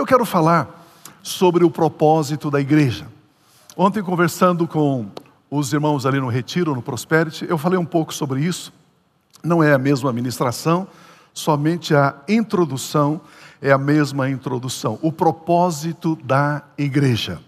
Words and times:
Eu 0.00 0.06
quero 0.06 0.24
falar 0.24 0.82
sobre 1.22 1.62
o 1.62 1.70
propósito 1.70 2.50
da 2.50 2.58
igreja. 2.58 3.06
Ontem, 3.76 4.02
conversando 4.02 4.66
com 4.66 5.10
os 5.50 5.74
irmãos 5.74 6.06
ali 6.06 6.18
no 6.18 6.28
Retiro, 6.30 6.74
no 6.74 6.80
Prosperity, 6.80 7.44
eu 7.46 7.58
falei 7.58 7.78
um 7.78 7.84
pouco 7.84 8.14
sobre 8.14 8.40
isso. 8.40 8.72
Não 9.44 9.62
é 9.62 9.74
a 9.74 9.78
mesma 9.78 10.08
administração, 10.08 10.88
somente 11.34 11.94
a 11.94 12.14
introdução 12.26 13.20
é 13.60 13.72
a 13.72 13.76
mesma 13.76 14.30
introdução. 14.30 14.98
O 15.02 15.12
propósito 15.12 16.16
da 16.24 16.62
igreja. 16.78 17.38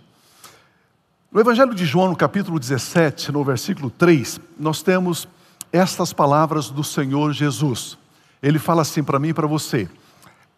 No 1.32 1.40
Evangelho 1.40 1.74
de 1.74 1.86
João, 1.86 2.10
no 2.10 2.16
capítulo 2.16 2.60
17, 2.60 3.32
no 3.32 3.42
versículo 3.42 3.88
3, 3.88 4.38
nós 4.60 4.82
temos 4.82 5.26
estas 5.72 6.12
palavras 6.12 6.68
do 6.68 6.84
Senhor 6.84 7.32
Jesus. 7.32 7.96
Ele 8.42 8.58
fala 8.58 8.82
assim 8.82 9.02
para 9.02 9.18
mim 9.18 9.28
e 9.28 9.34
para 9.34 9.46
você: 9.46 9.88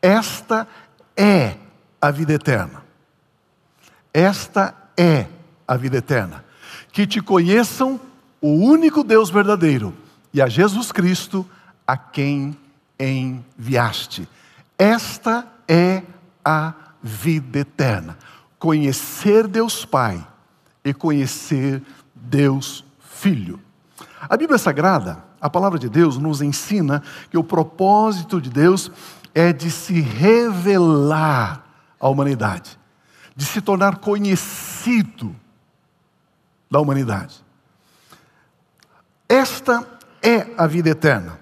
Esta 0.02 0.66
é 1.16 1.54
a 2.04 2.10
vida 2.10 2.34
eterna. 2.34 2.84
Esta 4.12 4.74
é 4.94 5.26
a 5.66 5.74
vida 5.74 5.96
eterna. 5.96 6.44
Que 6.92 7.06
te 7.06 7.22
conheçam 7.22 7.98
o 8.42 8.48
único 8.48 9.02
Deus 9.02 9.30
verdadeiro 9.30 9.94
e 10.30 10.42
a 10.42 10.46
Jesus 10.46 10.92
Cristo, 10.92 11.48
a 11.86 11.96
quem 11.96 12.58
enviaste. 13.00 14.28
Esta 14.78 15.46
é 15.66 16.02
a 16.44 16.74
vida 17.02 17.60
eterna. 17.60 18.18
Conhecer 18.58 19.48
Deus 19.48 19.86
Pai 19.86 20.26
e 20.84 20.92
conhecer 20.92 21.82
Deus 22.14 22.84
Filho. 23.00 23.58
A 24.28 24.36
Bíblia 24.36 24.58
Sagrada, 24.58 25.24
a 25.40 25.48
palavra 25.48 25.78
de 25.78 25.88
Deus, 25.88 26.18
nos 26.18 26.42
ensina 26.42 27.02
que 27.30 27.38
o 27.38 27.44
propósito 27.44 28.42
de 28.42 28.50
Deus 28.50 28.92
é 29.34 29.54
de 29.54 29.70
se 29.70 30.02
revelar 30.02 31.63
à 32.04 32.08
humanidade, 32.10 32.78
de 33.34 33.46
se 33.46 33.62
tornar 33.62 33.96
conhecido 33.96 35.34
da 36.70 36.78
humanidade. 36.78 37.42
Esta 39.26 39.88
é 40.22 40.50
a 40.58 40.66
vida 40.66 40.90
eterna. 40.90 41.40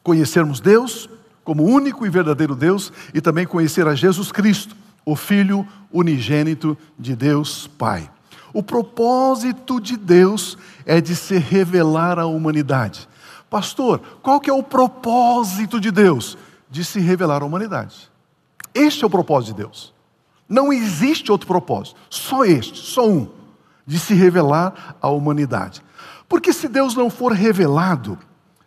Conhecermos 0.00 0.60
Deus 0.60 1.10
como 1.42 1.64
único 1.64 2.06
e 2.06 2.08
verdadeiro 2.08 2.54
Deus 2.54 2.92
e 3.12 3.20
também 3.20 3.44
conhecer 3.44 3.88
a 3.88 3.96
Jesus 3.96 4.30
Cristo, 4.30 4.76
o 5.04 5.16
Filho 5.16 5.66
unigênito 5.92 6.78
de 6.96 7.16
Deus 7.16 7.66
Pai. 7.66 8.08
O 8.52 8.62
propósito 8.62 9.80
de 9.80 9.96
Deus 9.96 10.56
é 10.86 11.00
de 11.00 11.16
se 11.16 11.36
revelar 11.36 12.20
à 12.20 12.26
humanidade. 12.26 13.08
Pastor, 13.50 14.00
qual 14.22 14.40
que 14.40 14.48
é 14.48 14.52
o 14.52 14.62
propósito 14.62 15.80
de 15.80 15.90
Deus? 15.90 16.38
De 16.70 16.84
se 16.84 17.00
revelar 17.00 17.42
à 17.42 17.44
humanidade. 17.44 18.13
Este 18.74 19.04
é 19.04 19.06
o 19.06 19.10
propósito 19.10 19.54
de 19.54 19.62
Deus. 19.62 19.94
Não 20.48 20.72
existe 20.72 21.30
outro 21.30 21.46
propósito, 21.46 21.96
só 22.10 22.44
este, 22.44 22.78
só 22.78 23.08
um, 23.08 23.28
de 23.86 23.98
se 23.98 24.12
revelar 24.14 24.96
à 25.00 25.08
humanidade. 25.08 25.82
Porque 26.28 26.52
se 26.52 26.68
Deus 26.68 26.94
não 26.94 27.08
for 27.08 27.32
revelado, 27.32 28.18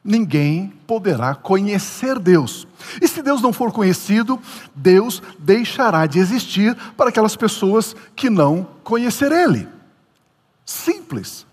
ninguém 0.04 0.74
poderá 0.88 1.36
conhecer 1.36 2.18
Deus. 2.18 2.68
E 3.02 3.08
se 3.08 3.22
Deus 3.22 3.42
não 3.42 3.52
for 3.52 3.72
conhecido, 3.72 4.40
Deus 4.74 5.22
deixará 5.38 6.06
de 6.06 6.18
existir 6.18 6.76
para 6.96 7.10
aquelas 7.10 7.36
pessoas 7.36 7.96
que 8.16 8.30
não 8.30 8.66
conhecer 8.84 9.32
Ele. 9.32 9.68
Simples. 10.66 11.46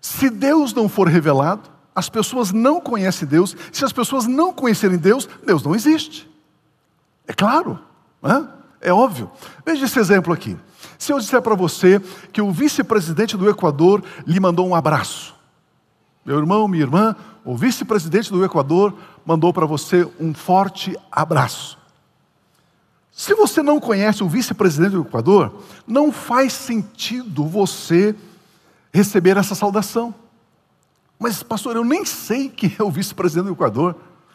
Se 0.00 0.30
Deus 0.30 0.72
não 0.72 0.88
for 0.88 1.08
revelado, 1.08 1.70
as 1.94 2.08
pessoas 2.08 2.52
não 2.52 2.80
conhecem 2.80 3.26
Deus. 3.26 3.56
Se 3.72 3.84
as 3.84 3.92
pessoas 3.92 4.26
não 4.26 4.52
conhecerem 4.52 4.96
Deus, 4.96 5.28
Deus 5.44 5.62
não 5.62 5.74
existe. 5.74 6.29
É 7.30 7.32
claro, 7.32 7.78
é? 8.24 8.88
é 8.88 8.92
óbvio. 8.92 9.30
Veja 9.64 9.84
esse 9.84 10.00
exemplo 10.00 10.32
aqui. 10.32 10.58
Se 10.98 11.12
eu 11.12 11.20
disser 11.20 11.40
para 11.40 11.54
você 11.54 12.00
que 12.32 12.42
o 12.42 12.50
vice-presidente 12.50 13.36
do 13.36 13.48
Equador 13.48 14.02
lhe 14.26 14.40
mandou 14.40 14.66
um 14.66 14.74
abraço, 14.74 15.32
meu 16.26 16.36
irmão, 16.36 16.66
minha 16.66 16.82
irmã, 16.82 17.14
o 17.44 17.56
vice-presidente 17.56 18.32
do 18.32 18.44
Equador 18.44 18.94
mandou 19.24 19.52
para 19.52 19.64
você 19.64 20.10
um 20.18 20.34
forte 20.34 20.98
abraço. 21.08 21.78
Se 23.12 23.32
você 23.32 23.62
não 23.62 23.78
conhece 23.78 24.24
o 24.24 24.28
vice-presidente 24.28 24.94
do 24.94 25.02
Equador, 25.02 25.62
não 25.86 26.10
faz 26.10 26.52
sentido 26.52 27.46
você 27.46 28.12
receber 28.92 29.36
essa 29.36 29.54
saudação. 29.54 30.12
Mas, 31.16 31.44
pastor, 31.44 31.76
eu 31.76 31.84
nem 31.84 32.04
sei 32.04 32.48
quem 32.48 32.74
é 32.76 32.82
o 32.82 32.90
vice-presidente 32.90 33.46
do 33.46 33.52
Equador. 33.52 33.94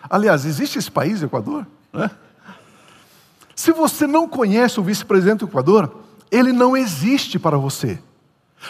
Aliás, 0.10 0.46
existe 0.46 0.80
esse 0.80 0.90
país, 0.90 1.22
Equador? 1.22 1.68
Né? 1.92 2.10
Se 3.66 3.72
você 3.72 4.06
não 4.06 4.28
conhece 4.28 4.80
o 4.80 4.84
vice-presidente 4.84 5.40
do 5.40 5.48
Equador, 5.48 5.92
ele 6.30 6.54
não 6.54 6.78
existe 6.78 7.40
para 7.40 7.58
você. 7.58 7.98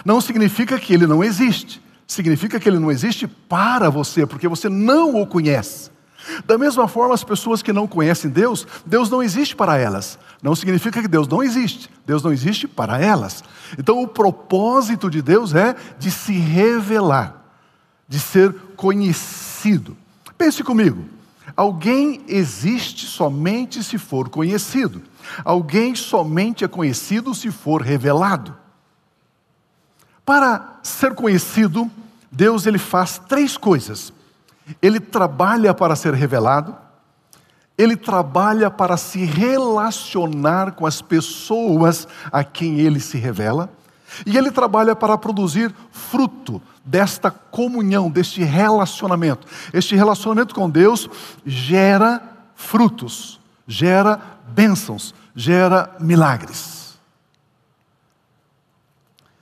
Não 0.06 0.22
significa 0.22 0.79
que 0.79 0.94
ele 0.94 1.06
não 1.06 1.22
existe. 1.22 1.83
Significa 2.07 2.57
que 2.61 2.69
ele 2.69 2.79
não 2.79 2.89
existe 2.89 3.28
para 3.28 3.89
você, 3.89 4.25
porque 4.25 4.47
você 4.47 4.69
não 4.69 5.22
o 5.22 5.28
conhece. 5.28 5.91
Da 6.45 6.57
mesma 6.57 6.88
forma, 6.88 7.13
as 7.13 7.25
pessoas 7.25 7.61
que 7.61 7.73
não 7.73 7.88
conhecem 7.88 8.31
Deus, 8.31 8.66
Deus 8.85 9.09
não 9.09 9.22
existe 9.22 9.53
para 9.53 9.78
elas. 9.78 10.17
Não 10.41 10.56
significa 10.56 11.01
que 11.01 11.09
Deus 11.09 11.27
não 11.27 11.44
existe. 11.44 11.89
Deus 12.06 12.23
não 12.23 12.31
existe 12.31 12.66
para 12.66 12.97
elas. 12.97 13.44
Então, 13.77 14.01
o 14.01 14.07
propósito 14.07 15.09
de 15.09 15.22
Deus 15.22 15.53
é 15.53 15.75
de 16.00 16.09
se 16.09 16.31
revelar, 16.31 17.44
de 18.07 18.17
ser 18.17 18.53
conhecido. 18.77 19.97
Pense 20.38 20.63
comigo. 20.63 21.14
Alguém 21.55 22.21
existe 22.27 23.05
somente 23.05 23.83
se 23.83 23.97
for 23.97 24.29
conhecido. 24.29 25.01
Alguém 25.43 25.95
somente 25.95 26.63
é 26.63 26.67
conhecido 26.67 27.33
se 27.33 27.49
for 27.51 27.81
revelado. 27.81 28.55
Para 30.25 30.79
ser 30.83 31.15
conhecido, 31.15 31.89
Deus 32.31 32.65
ele 32.65 32.77
faz 32.77 33.21
três 33.27 33.55
coisas 33.57 34.11
ele 34.81 34.99
trabalha 34.99 35.73
para 35.73 35.95
ser 35.95 36.13
revelado, 36.13 36.75
ele 37.77 37.95
trabalha 37.95 38.71
para 38.71 38.97
se 38.97 39.23
relacionar 39.25 40.71
com 40.71 40.85
as 40.85 41.01
pessoas 41.01 42.07
a 42.31 42.44
quem 42.44 42.79
ele 42.79 42.99
se 42.99 43.17
revela, 43.17 43.69
e 44.25 44.37
ele 44.37 44.51
trabalha 44.51 44.95
para 44.95 45.17
produzir 45.17 45.73
fruto 45.91 46.61
desta 46.83 47.31
comunhão, 47.31 48.09
deste 48.09 48.43
relacionamento. 48.43 49.47
Este 49.73 49.95
relacionamento 49.95 50.53
com 50.53 50.69
Deus 50.69 51.09
gera 51.45 52.21
frutos, 52.55 53.39
gera 53.67 54.21
bênçãos, 54.47 55.13
gera 55.35 55.95
milagres. 55.99 56.97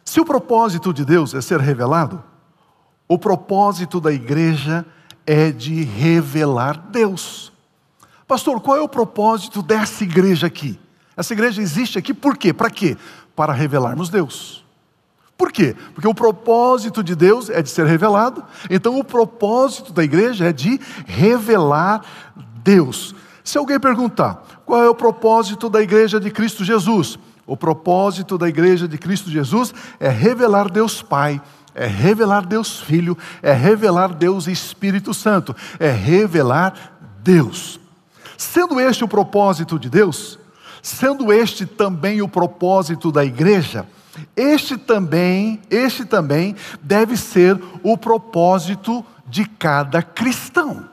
Se 0.06 0.20
o 0.20 0.26
propósito 0.26 0.94
de 0.94 1.04
Deus 1.04 1.34
é 1.34 1.42
ser 1.42 1.60
revelado, 1.60 2.24
o 3.08 3.18
propósito 3.18 4.00
da 4.00 4.12
igreja 4.12 4.86
é 5.26 5.52
de 5.52 5.84
revelar 5.84 6.78
Deus. 6.90 7.52
Pastor, 8.28 8.62
qual 8.62 8.78
é 8.78 8.82
o 8.82 8.88
propósito 8.88 9.62
dessa 9.62 10.04
igreja 10.04 10.48
aqui? 10.48 10.80
Essa 11.16 11.34
igreja 11.34 11.62
existe 11.62 11.98
aqui 11.98 12.14
por 12.14 12.38
quê? 12.38 12.54
Para 12.54 12.70
quê? 12.70 12.98
Para 13.36 13.54
revelarmos 13.54 14.10
Deus. 14.10 14.64
Por 15.38 15.52
quê? 15.52 15.76
Porque 15.94 16.08
o 16.08 16.14
propósito 16.14 17.04
de 17.04 17.16
Deus 17.16 17.50
é 17.50 17.62
de 17.62 17.70
ser 17.70 17.86
revelado, 17.86 18.44
então 18.70 19.00
o 19.00 19.04
propósito 19.04 19.92
da 19.92 20.04
igreja 20.04 20.46
é 20.46 20.54
de 20.54 20.80
revelar 21.06 22.06
Deus. 22.64 23.16
Se 23.44 23.58
alguém 23.58 23.80
perguntar, 23.80 24.62
qual 24.66 24.84
é 24.84 24.90
o 24.90 24.96
propósito 24.96 25.70
da 25.70 25.82
igreja 25.82 26.20
de 26.20 26.32
Cristo 26.32 26.64
Jesus? 26.64 27.18
O 27.46 27.58
propósito 27.58 28.38
da 28.38 28.48
igreja 28.48 28.88
de 28.88 28.98
Cristo 28.98 29.30
Jesus 29.30 29.74
é 30.00 30.08
revelar 30.08 30.70
Deus 30.70 31.02
Pai 31.02 31.42
é 31.76 31.88
revelar 31.88 32.46
Deus 32.46 32.80
Filho, 32.80 33.18
é 33.42 33.52
revelar 33.52 34.14
Deus 34.14 34.48
Espírito 34.48 35.14
Santo, 35.14 35.56
é 35.80 35.90
revelar 35.90 37.00
Deus. 37.24 37.80
Sendo 38.38 38.80
este 38.80 39.04
o 39.04 39.08
propósito 39.08 39.80
de 39.80 39.90
Deus, 39.90 40.40
sendo 40.84 41.32
este 41.32 41.66
também 41.66 42.22
o 42.22 42.28
propósito 42.28 43.10
da 43.10 43.24
igreja, 43.24 43.88
este 44.36 44.78
também, 44.78 45.62
este 45.72 46.04
também 46.04 46.56
deve 46.82 47.16
ser 47.16 47.60
o 47.82 47.98
propósito 47.98 49.04
de 49.26 49.46
cada 49.46 50.04
cristão. 50.04 50.90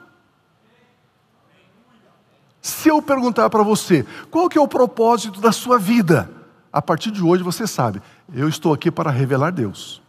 Se 2.62 2.88
eu 2.88 3.02
perguntar 3.02 3.50
para 3.50 3.64
você, 3.64 4.06
qual 4.30 4.48
que 4.48 4.56
é 4.56 4.60
o 4.60 4.68
propósito 4.68 5.40
da 5.40 5.50
sua 5.50 5.76
vida? 5.76 6.30
A 6.72 6.80
partir 6.80 7.10
de 7.10 7.22
hoje 7.22 7.42
você 7.42 7.66
sabe, 7.66 8.00
eu 8.32 8.48
estou 8.48 8.72
aqui 8.72 8.92
para 8.92 9.10
revelar 9.10 9.50
Deus. 9.50 10.00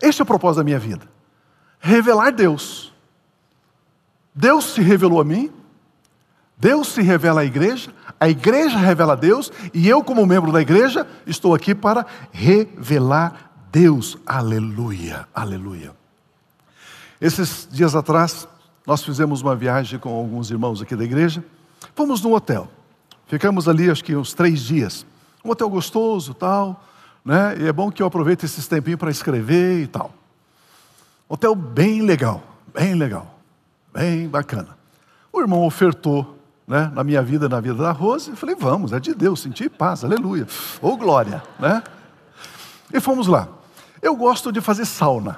Este 0.00 0.20
é 0.20 0.24
o 0.24 0.26
propósito 0.26 0.58
da 0.58 0.64
minha 0.64 0.78
vida. 0.78 1.08
Revelar 1.80 2.30
Deus. 2.30 2.92
Deus 4.34 4.66
se 4.66 4.80
revelou 4.80 5.20
a 5.20 5.24
mim, 5.24 5.52
Deus 6.56 6.88
se 6.88 7.02
revela 7.02 7.40
à 7.40 7.44
igreja, 7.44 7.92
a 8.22 8.28
igreja 8.28 8.78
revela 8.78 9.16
Deus, 9.16 9.50
e 9.74 9.88
eu, 9.88 10.04
como 10.04 10.24
membro 10.24 10.52
da 10.52 10.60
igreja, 10.60 11.06
estou 11.26 11.54
aqui 11.54 11.74
para 11.74 12.06
revelar 12.30 13.50
Deus. 13.72 14.16
Aleluia, 14.24 15.26
aleluia. 15.34 15.92
Esses 17.20 17.66
dias 17.70 17.96
atrás, 17.96 18.46
nós 18.86 19.02
fizemos 19.02 19.42
uma 19.42 19.56
viagem 19.56 19.98
com 19.98 20.14
alguns 20.14 20.50
irmãos 20.52 20.80
aqui 20.80 20.94
da 20.94 21.02
igreja. 21.02 21.44
Fomos 21.96 22.22
num 22.22 22.32
hotel, 22.32 22.68
Ficamos 23.26 23.66
ali 23.66 23.90
acho 23.90 24.04
que 24.04 24.14
uns 24.14 24.34
três 24.34 24.60
dias. 24.60 25.06
Um 25.42 25.50
hotel 25.50 25.70
gostoso 25.70 26.34
tal, 26.34 26.84
né? 27.24 27.56
E 27.58 27.66
é 27.66 27.72
bom 27.72 27.90
que 27.90 28.02
eu 28.02 28.06
aproveite 28.06 28.44
esses 28.44 28.68
tempinhos 28.68 29.00
para 29.00 29.10
escrever 29.10 29.82
e 29.82 29.86
tal. 29.86 30.12
Hotel 31.26 31.54
bem 31.54 32.02
legal, 32.02 32.42
bem 32.74 32.94
legal, 32.94 33.38
bem 33.92 34.28
bacana. 34.28 34.76
O 35.32 35.40
irmão 35.40 35.64
ofertou 35.64 36.38
né, 36.72 36.90
na 36.94 37.04
minha 37.04 37.20
vida, 37.20 37.50
na 37.50 37.60
vida 37.60 37.74
da 37.74 37.92
Rose, 37.92 38.30
eu 38.30 38.36
falei, 38.36 38.56
vamos, 38.58 38.94
é 38.94 38.98
de 38.98 39.14
Deus, 39.14 39.40
senti 39.40 39.68
paz, 39.68 40.02
aleluia, 40.02 40.46
ou 40.80 40.96
glória, 40.96 41.42
né? 41.60 41.82
E 42.90 42.98
fomos 42.98 43.26
lá. 43.26 43.46
Eu 44.00 44.16
gosto 44.16 44.50
de 44.50 44.58
fazer 44.62 44.86
sauna. 44.86 45.36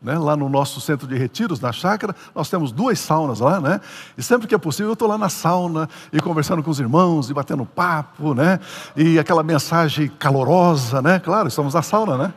Né? 0.00 0.16
Lá 0.16 0.36
no 0.36 0.48
nosso 0.48 0.80
centro 0.80 1.08
de 1.08 1.16
retiros, 1.16 1.58
na 1.58 1.72
chácara, 1.72 2.14
nós 2.32 2.48
temos 2.48 2.70
duas 2.70 3.00
saunas 3.00 3.40
lá, 3.40 3.60
né? 3.60 3.80
E 4.16 4.22
sempre 4.22 4.46
que 4.46 4.54
é 4.54 4.58
possível 4.58 4.90
eu 4.90 4.92
estou 4.92 5.08
lá 5.08 5.18
na 5.18 5.28
sauna 5.28 5.88
e 6.12 6.20
conversando 6.20 6.62
com 6.62 6.70
os 6.70 6.78
irmãos 6.78 7.30
e 7.30 7.34
batendo 7.34 7.66
papo, 7.66 8.32
né? 8.32 8.60
E 8.94 9.18
aquela 9.18 9.42
mensagem 9.42 10.08
calorosa, 10.08 11.02
né? 11.02 11.18
Claro, 11.18 11.48
estamos 11.48 11.74
na 11.74 11.82
sauna, 11.82 12.16
né? 12.16 12.34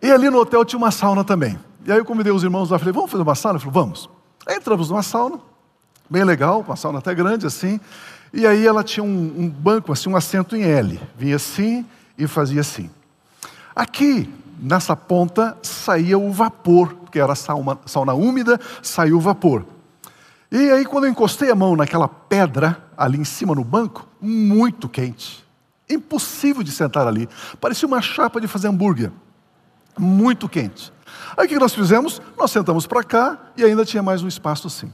E 0.00 0.10
ali 0.10 0.30
no 0.30 0.38
hotel 0.38 0.64
tinha 0.64 0.78
uma 0.78 0.90
sauna 0.90 1.22
também. 1.22 1.58
E 1.84 1.92
aí 1.92 1.98
eu 1.98 2.04
convidei 2.06 2.32
os 2.32 2.42
irmãos 2.42 2.70
lá, 2.70 2.78
falei, 2.78 2.94
vamos 2.94 3.10
fazer 3.10 3.22
uma 3.22 3.34
sauna? 3.34 3.58
Ele 3.58 3.64
falou, 3.70 3.84
vamos. 3.84 4.08
Aí 4.46 4.56
entramos 4.56 4.88
numa 4.88 5.02
sauna, 5.02 5.38
bem 6.10 6.24
legal, 6.24 6.64
uma 6.66 6.74
sauna 6.74 6.98
até 6.98 7.14
grande 7.14 7.46
assim. 7.46 7.78
E 8.32 8.46
aí 8.46 8.66
ela 8.66 8.82
tinha 8.82 9.04
um, 9.04 9.34
um 9.38 9.48
banco, 9.48 9.92
assim, 9.92 10.10
um 10.10 10.16
assento 10.16 10.56
em 10.56 10.62
L. 10.62 11.00
Vinha 11.16 11.36
assim 11.36 11.86
e 12.18 12.26
fazia 12.26 12.60
assim. 12.60 12.90
Aqui, 13.74 14.32
nessa 14.60 14.96
ponta, 14.96 15.56
saía 15.62 16.18
o 16.18 16.32
vapor, 16.32 16.94
porque 16.94 17.20
era 17.20 17.34
sauna, 17.34 17.78
sauna 17.86 18.12
úmida, 18.12 18.60
saiu 18.82 19.16
o 19.16 19.20
vapor. 19.20 19.64
E 20.50 20.70
aí, 20.70 20.84
quando 20.84 21.04
eu 21.04 21.10
encostei 21.10 21.50
a 21.50 21.54
mão 21.54 21.76
naquela 21.76 22.08
pedra 22.08 22.82
ali 22.96 23.18
em 23.18 23.24
cima 23.24 23.54
no 23.54 23.62
banco, 23.62 24.08
muito 24.20 24.88
quente. 24.88 25.44
Impossível 25.88 26.62
de 26.62 26.72
sentar 26.72 27.06
ali. 27.06 27.28
Parecia 27.60 27.86
uma 27.86 28.02
chapa 28.02 28.40
de 28.40 28.48
fazer 28.48 28.68
hambúrguer. 28.68 29.10
Muito 29.98 30.48
quente. 30.48 30.92
Aí 31.36 31.46
o 31.46 31.48
que 31.48 31.58
nós 31.58 31.74
fizemos? 31.74 32.20
Nós 32.36 32.50
sentamos 32.50 32.86
para 32.86 33.02
cá 33.02 33.38
e 33.56 33.64
ainda 33.64 33.84
tinha 33.84 34.02
mais 34.02 34.22
um 34.22 34.28
espaço 34.28 34.66
assim. 34.66 34.92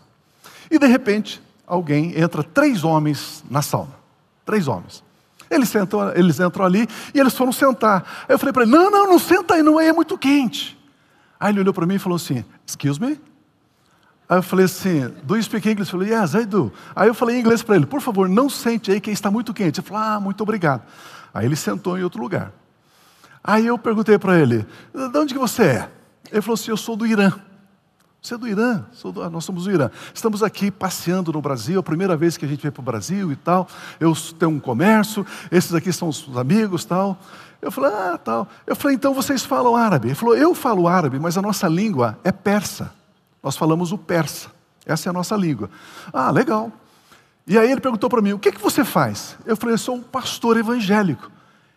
E 0.70 0.78
de 0.78 0.86
repente, 0.86 1.42
alguém 1.66 2.18
entra, 2.18 2.42
três 2.42 2.84
homens 2.84 3.44
na 3.50 3.62
sauna. 3.62 3.94
Três 4.44 4.68
homens. 4.68 5.04
Eles, 5.50 5.68
sentam, 5.68 6.12
eles 6.14 6.40
entram 6.40 6.64
ali 6.64 6.88
e 7.14 7.20
eles 7.20 7.34
foram 7.34 7.52
sentar. 7.52 8.24
Aí 8.28 8.34
eu 8.34 8.38
falei 8.38 8.52
para 8.52 8.62
ele: 8.62 8.72
não, 8.72 8.90
não, 8.90 9.06
não 9.08 9.18
senta 9.18 9.54
aí, 9.54 9.62
não 9.62 9.80
é 9.80 9.92
muito 9.92 10.18
quente. 10.18 10.76
Aí 11.38 11.52
ele 11.52 11.60
olhou 11.60 11.74
para 11.74 11.86
mim 11.86 11.94
e 11.94 11.98
falou 11.98 12.16
assim: 12.16 12.44
Excuse 12.66 13.00
me? 13.00 13.20
Aí 14.28 14.38
eu 14.38 14.42
falei 14.42 14.64
assim: 14.64 15.08
Do 15.22 15.36
you 15.36 15.42
speak 15.42 15.68
English? 15.68 15.92
Eu 15.92 16.00
falei: 16.00 16.14
Yes, 16.14 16.34
I 16.34 16.44
do. 16.44 16.72
Aí 16.94 17.08
eu 17.08 17.14
falei 17.14 17.36
em 17.36 17.40
inglês 17.40 17.62
para 17.62 17.76
ele: 17.76 17.86
Por 17.86 18.00
favor, 18.00 18.28
não 18.28 18.50
sente 18.50 18.90
aí 18.90 19.00
que 19.00 19.10
está 19.10 19.30
muito 19.30 19.54
quente. 19.54 19.80
Ele 19.80 19.86
falou: 19.86 20.02
Ah, 20.02 20.20
muito 20.20 20.40
obrigado. 20.42 20.82
Aí 21.32 21.46
ele 21.46 21.56
sentou 21.56 21.96
em 21.96 22.02
outro 22.02 22.20
lugar. 22.20 22.52
Aí 23.42 23.66
eu 23.66 23.78
perguntei 23.78 24.18
para 24.18 24.38
ele: 24.38 24.66
De 24.92 25.18
onde 25.18 25.32
que 25.32 25.38
você 25.38 25.62
é? 25.62 25.90
Ele 26.32 26.42
falou 26.42 26.54
assim: 26.54 26.70
Eu 26.70 26.76
sou 26.76 26.96
do 26.96 27.06
Irã. 27.06 27.32
Você 28.20 28.34
é 28.34 28.38
do 28.38 28.48
Irã? 28.48 28.84
Do, 29.02 29.30
nós 29.30 29.44
somos 29.44 29.64
do 29.64 29.70
Irã. 29.70 29.90
Estamos 30.12 30.42
aqui 30.42 30.70
passeando 30.70 31.32
no 31.32 31.40
Brasil, 31.40 31.78
a 31.78 31.82
primeira 31.82 32.16
vez 32.16 32.36
que 32.36 32.44
a 32.44 32.48
gente 32.48 32.62
vem 32.62 32.72
para 32.72 32.80
o 32.80 32.84
Brasil 32.84 33.30
e 33.30 33.36
tal. 33.36 33.68
Eu 34.00 34.12
tenho 34.38 34.50
um 34.50 34.58
comércio, 34.58 35.24
esses 35.50 35.72
aqui 35.74 35.92
são 35.92 36.08
os 36.08 36.36
amigos 36.36 36.84
tal. 36.84 37.18
Eu 37.62 37.70
falei, 37.70 37.92
ah, 37.92 38.18
tal. 38.18 38.48
Eu 38.66 38.76
falei, 38.76 38.96
então 38.96 39.14
vocês 39.14 39.44
falam 39.44 39.76
árabe? 39.76 40.08
Ele 40.08 40.14
falou, 40.14 40.36
eu 40.36 40.54
falo 40.54 40.88
árabe, 40.88 41.18
mas 41.18 41.38
a 41.38 41.42
nossa 41.42 41.68
língua 41.68 42.18
é 42.22 42.32
persa. 42.32 42.92
Nós 43.42 43.56
falamos 43.56 43.92
o 43.92 43.98
persa. 43.98 44.50
Essa 44.84 45.08
é 45.08 45.10
a 45.10 45.12
nossa 45.12 45.36
língua. 45.36 45.70
Ah, 46.12 46.30
legal. 46.30 46.70
E 47.46 47.56
aí 47.56 47.70
ele 47.70 47.80
perguntou 47.80 48.10
para 48.10 48.20
mim, 48.20 48.32
o 48.32 48.38
que, 48.38 48.50
que 48.50 48.60
você 48.60 48.84
faz? 48.84 49.36
Eu 49.46 49.56
falei, 49.56 49.74
eu 49.74 49.78
sou 49.78 49.94
um 49.94 50.02
pastor 50.02 50.56
evangélico. 50.56 51.30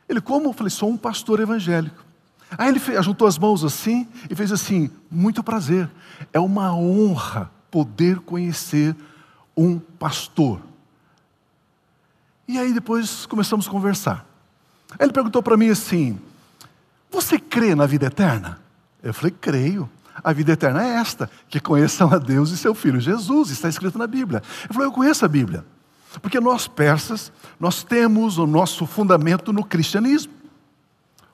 Ele, 0.08 0.20
como? 0.20 0.50
Eu 0.50 0.54
falei, 0.54 0.72
sou 0.72 0.90
um 0.90 0.98
pastor 0.98 1.40
evangélico. 1.40 2.09
Aí 2.58 2.70
ele 2.70 2.80
juntou 3.02 3.28
as 3.28 3.38
mãos 3.38 3.64
assim 3.64 4.08
e 4.30 4.36
fez 4.36 4.52
assim: 4.52 4.90
muito 5.10 5.44
prazer, 5.44 5.90
é 6.34 6.40
uma 6.40 6.74
honra 6.74 7.52
poder 7.70 8.20
conhecer 8.20 8.96
um 9.56 9.78
pastor. 9.78 10.62
E 12.48 12.58
aí 12.58 12.74
depois 12.74 13.26
começamos 13.26 13.68
a 13.68 13.72
conversar. 13.72 14.26
Aí 14.92 15.06
ele 15.06 15.14
perguntou 15.14 15.44
para 15.44 15.58
mim 15.58 15.70
assim: 15.70 16.20
Você 17.12 17.38
crê 17.38 17.76
na 17.76 17.86
vida 17.86 18.08
eterna? 18.08 18.60
Eu 19.04 19.14
falei: 19.14 19.36
Creio. 19.40 19.90
A 20.24 20.34
vida 20.34 20.52
eterna 20.52 20.84
é 20.84 20.96
esta: 20.96 21.30
que 21.48 21.60
conheçam 21.60 22.12
a 22.12 22.18
Deus 22.18 22.50
e 22.50 22.58
seu 22.58 22.74
Filho 22.74 23.00
Jesus, 23.00 23.52
está 23.52 23.70
escrito 23.70 23.98
na 23.98 24.08
Bíblia. 24.08 24.42
Ele 24.64 24.74
falou: 24.74 24.88
Eu 24.88 24.92
conheço 24.92 25.24
a 25.24 25.28
Bíblia. 25.28 25.64
Porque 26.22 26.40
nós 26.40 26.68
persas, 26.68 27.32
nós 27.60 27.84
temos 27.84 28.40
o 28.40 28.48
nosso 28.48 28.88
fundamento 28.88 29.54
no 29.54 29.64
cristianismo. 29.64 30.34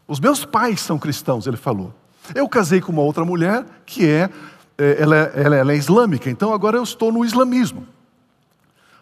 Os 0.08 0.20
meus 0.20 0.46
pais 0.46 0.82
são 0.82 1.00
cristãos, 1.00 1.48
ele 1.48 1.58
falou. 1.58 1.94
Eu 2.34 2.48
casei 2.48 2.82
com 2.82 2.92
uma 2.92 3.02
outra 3.02 3.26
mulher 3.26 3.66
que 3.86 4.08
é, 4.08 4.30
é 4.78 5.02
ela, 5.02 5.16
é, 5.16 5.32
ela, 5.36 5.56
ela 5.56 5.72
é 5.74 5.76
islâmica, 5.76 6.30
então 6.30 6.54
agora 6.54 6.78
eu 6.78 6.84
estou 6.84 7.12
no 7.12 7.24
islamismo. 7.24 7.88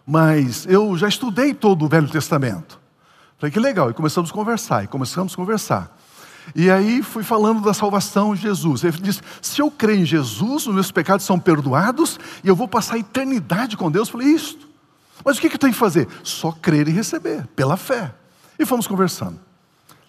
Mas 0.06 0.66
eu 0.66 0.96
já 0.96 1.08
estudei 1.08 1.54
todo 1.54 1.84
o 1.84 1.88
Velho 1.88 2.08
Testamento. 2.08 2.80
Falei 3.38 3.50
que 3.50 3.58
legal, 3.58 3.90
e 3.90 3.94
começamos 3.94 4.30
a 4.30 4.32
conversar, 4.32 4.84
e 4.84 4.86
começamos 4.86 5.32
a 5.32 5.36
conversar. 5.36 5.96
E 6.54 6.70
aí 6.70 7.02
fui 7.02 7.22
falando 7.22 7.62
da 7.62 7.72
salvação 7.72 8.34
de 8.34 8.42
Jesus. 8.42 8.84
Ele 8.84 8.98
disse: 8.98 9.22
se 9.40 9.62
eu 9.62 9.70
creio 9.70 10.00
em 10.00 10.04
Jesus, 10.04 10.66
os 10.66 10.74
meus 10.74 10.90
pecados 10.90 11.24
são 11.24 11.38
perdoados 11.38 12.18
e 12.42 12.48
eu 12.48 12.56
vou 12.56 12.68
passar 12.68 12.94
a 12.94 12.98
eternidade 12.98 13.76
com 13.76 13.90
Deus. 13.90 14.08
Eu 14.08 14.12
falei, 14.12 14.28
isto. 14.28 14.68
Mas 15.24 15.38
o 15.38 15.40
que, 15.40 15.48
que 15.48 15.54
eu 15.54 15.58
tenho 15.58 15.72
que 15.72 15.78
fazer? 15.78 16.06
Só 16.22 16.52
crer 16.52 16.88
e 16.88 16.90
receber, 16.90 17.46
pela 17.56 17.76
fé. 17.76 18.14
E 18.58 18.66
fomos 18.66 18.86
conversando. 18.86 19.38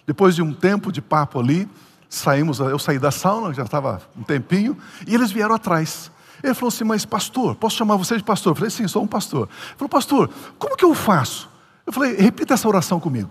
Depois 0.06 0.34
de 0.34 0.42
um 0.42 0.52
tempo 0.52 0.92
de 0.92 1.02
papo 1.02 1.40
ali, 1.40 1.68
saímos, 2.08 2.60
eu 2.60 2.78
saí 2.78 2.98
da 2.98 3.10
sauna, 3.10 3.52
já 3.52 3.64
estava 3.64 4.00
um 4.16 4.22
tempinho, 4.22 4.76
e 5.06 5.14
eles 5.14 5.32
vieram 5.32 5.54
atrás. 5.54 6.10
Ele 6.42 6.54
falou 6.54 6.68
assim: 6.68 6.84
Mas 6.84 7.04
pastor, 7.04 7.54
posso 7.56 7.76
chamar 7.76 7.96
você 7.96 8.16
de 8.16 8.22
pastor? 8.22 8.52
Eu 8.52 8.56
falei: 8.56 8.70
Sim, 8.70 8.86
sou 8.86 9.02
um 9.02 9.06
pastor. 9.06 9.48
Ele 9.50 9.76
falou: 9.78 9.88
Pastor, 9.88 10.30
como 10.58 10.76
que 10.76 10.84
eu 10.84 10.94
faço? 10.94 11.48
Eu 11.84 11.92
falei: 11.92 12.14
Repita 12.16 12.54
essa 12.54 12.68
oração 12.68 13.00
comigo. 13.00 13.30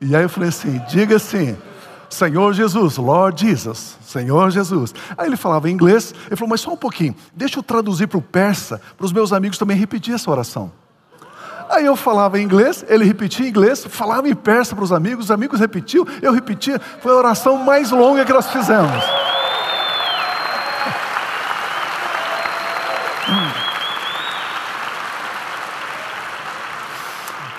E 0.00 0.14
aí 0.14 0.22
eu 0.22 0.28
falei 0.28 0.48
assim: 0.48 0.80
Diga 0.88 1.16
assim, 1.16 1.56
Senhor 2.08 2.52
Jesus, 2.52 2.96
Lord 2.96 3.46
Jesus, 3.46 3.98
Senhor 4.02 4.50
Jesus. 4.50 4.94
Aí 5.16 5.26
ele 5.26 5.36
falava 5.36 5.68
em 5.68 5.72
inglês, 5.72 6.14
ele 6.26 6.36
falou: 6.36 6.50
Mas 6.50 6.60
só 6.60 6.72
um 6.72 6.76
pouquinho, 6.76 7.14
deixa 7.34 7.58
eu 7.58 7.62
traduzir 7.62 8.06
para 8.06 8.18
o 8.18 8.22
persa, 8.22 8.80
para 8.96 9.06
os 9.06 9.12
meus 9.12 9.32
amigos 9.32 9.58
também 9.58 9.76
repetir 9.76 10.14
essa 10.14 10.30
oração. 10.30 10.72
Aí 11.78 11.84
eu 11.84 11.94
falava 11.94 12.40
em 12.40 12.42
inglês, 12.42 12.84
ele 12.88 13.04
repetia 13.04 13.46
em 13.46 13.50
inglês, 13.50 13.84
falava 13.84 14.28
em 14.28 14.34
persa 14.34 14.74
para 14.74 14.82
os 14.82 14.90
amigos, 14.90 15.26
os 15.26 15.30
amigos 15.30 15.60
repetiam, 15.60 16.04
eu 16.20 16.32
repetia. 16.32 16.76
Foi 16.80 17.12
a 17.12 17.14
oração 17.14 17.56
mais 17.56 17.92
longa 17.92 18.24
que 18.24 18.32
nós 18.32 18.50
fizemos. 18.50 19.04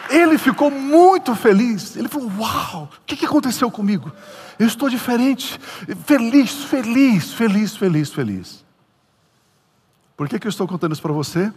Ele 0.10 0.38
ficou 0.38 0.70
muito 0.70 1.34
feliz. 1.34 1.96
Ele 1.96 2.10
falou: 2.10 2.30
Uau, 2.40 2.90
o 2.92 3.06
que 3.06 3.26
aconteceu 3.26 3.72
comigo? 3.72 4.12
Eu 4.60 4.68
estou 4.68 4.90
diferente, 4.90 5.58
feliz, 6.04 6.66
feliz, 6.66 7.32
feliz, 7.32 7.78
feliz, 7.78 8.12
feliz. 8.12 8.66
Por 10.18 10.28
que, 10.28 10.38
que 10.38 10.46
eu 10.46 10.50
estou 10.50 10.68
contando 10.68 10.92
isso 10.92 11.02
para 11.02 11.14
você? 11.14 11.54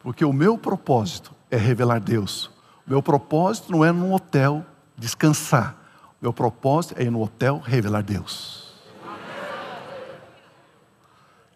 Porque 0.00 0.24
o 0.24 0.32
meu 0.32 0.58
propósito 0.58 1.40
é 1.52 1.56
revelar 1.56 2.00
Deus. 2.00 2.46
O 2.86 2.90
meu 2.90 3.02
propósito 3.02 3.70
não 3.70 3.84
é 3.84 3.92
num 3.92 4.12
hotel 4.14 4.64
descansar. 4.96 5.76
O 6.20 6.24
meu 6.24 6.32
propósito 6.32 6.94
é 6.96 7.04
ir 7.04 7.10
no 7.10 7.22
hotel 7.22 7.62
revelar 7.62 8.02
Deus. 8.02 8.72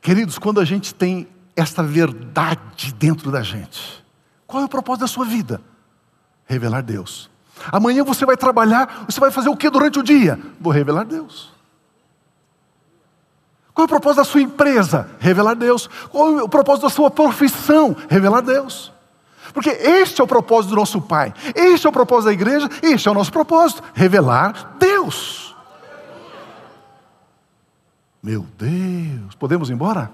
Queridos, 0.03 0.38
quando 0.38 0.61
a 0.61 0.65
gente 0.65 0.95
tem 0.95 1.26
esta 1.57 1.83
verdade 1.83 2.93
dentro 2.93 3.33
da 3.33 3.43
gente, 3.43 4.05
qual 4.47 4.62
é 4.62 4.67
o 4.67 4.69
propósito 4.69 5.00
da 5.00 5.09
sua 5.09 5.25
vida? 5.25 5.62
Revelar 6.45 6.83
Deus. 6.83 7.31
Amanhã 7.73 8.05
você 8.05 8.26
vai 8.26 8.37
trabalhar, 8.37 9.07
você 9.09 9.19
vai 9.19 9.31
fazer 9.31 9.49
o 9.49 9.57
que 9.57 9.71
durante 9.71 9.99
o 9.99 10.03
dia? 10.03 10.38
Vou 10.61 10.73
revelar 10.73 11.05
Deus. 11.05 11.50
Qual 13.73 13.85
é 13.85 13.87
o 13.87 13.88
propósito 13.88 14.19
da 14.19 14.25
sua 14.25 14.43
empresa? 14.43 15.11
Revelar 15.19 15.55
Deus. 15.55 15.88
Qual 16.11 16.38
é 16.38 16.43
o 16.43 16.49
propósito 16.49 16.83
da 16.83 16.91
sua 16.91 17.11
profissão? 17.11 17.97
Revelar 18.09 18.43
Deus. 18.43 18.93
Porque 19.53 19.71
este 19.71 20.21
é 20.21 20.25
o 20.25 20.26
propósito 20.26 20.71
do 20.71 20.76
nosso 20.76 21.00
Pai, 21.00 21.33
este 21.55 21.87
é 21.87 21.91
o 21.91 21.93
propósito 21.93 22.26
da 22.26 22.33
igreja, 22.33 22.69
este 22.83 23.09
é 23.09 23.11
o 23.11 23.15
nosso 23.15 23.33
propósito: 23.33 23.83
revelar 23.95 24.76
Deus. 24.79 25.55
Meu 28.23 28.45
Deus, 28.59 29.35
podemos 29.38 29.71
ir 29.71 29.75
embora? 29.75 30.11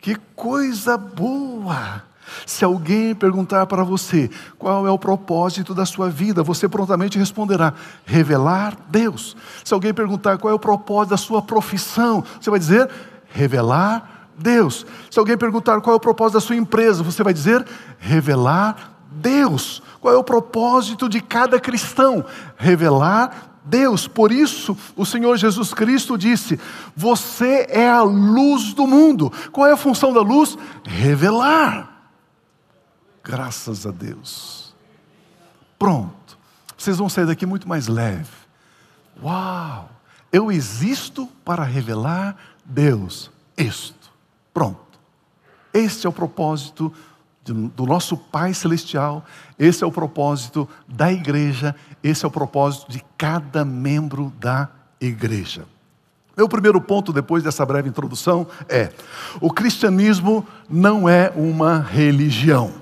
Que 0.00 0.16
coisa 0.36 0.98
boa! 0.98 2.02
Se 2.46 2.64
alguém 2.64 3.14
perguntar 3.14 3.66
para 3.66 3.84
você 3.84 4.30
qual 4.58 4.86
é 4.86 4.90
o 4.90 4.98
propósito 4.98 5.74
da 5.74 5.86
sua 5.86 6.10
vida, 6.10 6.42
você 6.42 6.68
prontamente 6.68 7.18
responderá: 7.18 7.72
revelar 8.04 8.76
Deus. 8.88 9.36
Se 9.64 9.72
alguém 9.72 9.94
perguntar 9.94 10.38
qual 10.38 10.52
é 10.52 10.54
o 10.54 10.58
propósito 10.58 11.10
da 11.10 11.16
sua 11.16 11.42
profissão, 11.42 12.24
você 12.40 12.50
vai 12.50 12.58
dizer: 12.58 12.90
revelar 13.28 14.13
Deus. 14.36 14.86
Se 15.10 15.18
alguém 15.18 15.36
perguntar 15.36 15.80
qual 15.80 15.94
é 15.94 15.96
o 15.96 16.00
propósito 16.00 16.34
da 16.34 16.40
sua 16.40 16.56
empresa, 16.56 17.02
você 17.02 17.22
vai 17.22 17.32
dizer: 17.32 17.66
revelar 17.98 18.94
Deus. 19.10 19.82
Qual 20.00 20.12
é 20.12 20.16
o 20.16 20.24
propósito 20.24 21.08
de 21.08 21.20
cada 21.20 21.58
cristão? 21.58 22.24
Revelar 22.56 23.60
Deus. 23.64 24.06
Por 24.06 24.30
isso, 24.30 24.76
o 24.94 25.06
Senhor 25.06 25.36
Jesus 25.36 25.72
Cristo 25.72 26.18
disse: 26.18 26.60
Você 26.96 27.66
é 27.70 27.88
a 27.88 28.02
luz 28.02 28.74
do 28.74 28.86
mundo. 28.86 29.32
Qual 29.50 29.66
é 29.66 29.72
a 29.72 29.76
função 29.76 30.12
da 30.12 30.20
luz? 30.20 30.58
Revelar. 30.84 31.90
Graças 33.22 33.86
a 33.86 33.90
Deus. 33.90 34.74
Pronto. 35.78 36.38
Vocês 36.76 36.98
vão 36.98 37.08
sair 37.08 37.26
daqui 37.26 37.46
muito 37.46 37.68
mais 37.68 37.88
leve. 37.88 38.30
Uau! 39.22 39.90
Eu 40.30 40.50
existo 40.52 41.26
para 41.44 41.62
revelar 41.62 42.36
Deus. 42.64 43.30
Isto. 43.56 44.03
Pronto. 44.54 44.78
Este 45.72 46.06
é 46.06 46.08
o 46.08 46.12
propósito 46.12 46.92
do 47.52 47.84
nosso 47.84 48.16
Pai 48.16 48.54
Celestial, 48.54 49.22
esse 49.58 49.84
é 49.84 49.86
o 49.86 49.92
propósito 49.92 50.66
da 50.88 51.12
igreja, 51.12 51.74
esse 52.02 52.24
é 52.24 52.28
o 52.28 52.30
propósito 52.30 52.90
de 52.90 53.04
cada 53.18 53.64
membro 53.64 54.32
da 54.40 54.68
igreja. 54.98 55.66
Meu 56.36 56.48
primeiro 56.48 56.80
ponto, 56.80 57.12
depois 57.12 57.42
dessa 57.42 57.66
breve 57.66 57.88
introdução, 57.88 58.46
é: 58.68 58.90
o 59.40 59.52
cristianismo 59.52 60.46
não 60.70 61.08
é 61.08 61.30
uma 61.36 61.80
religião. 61.80 62.72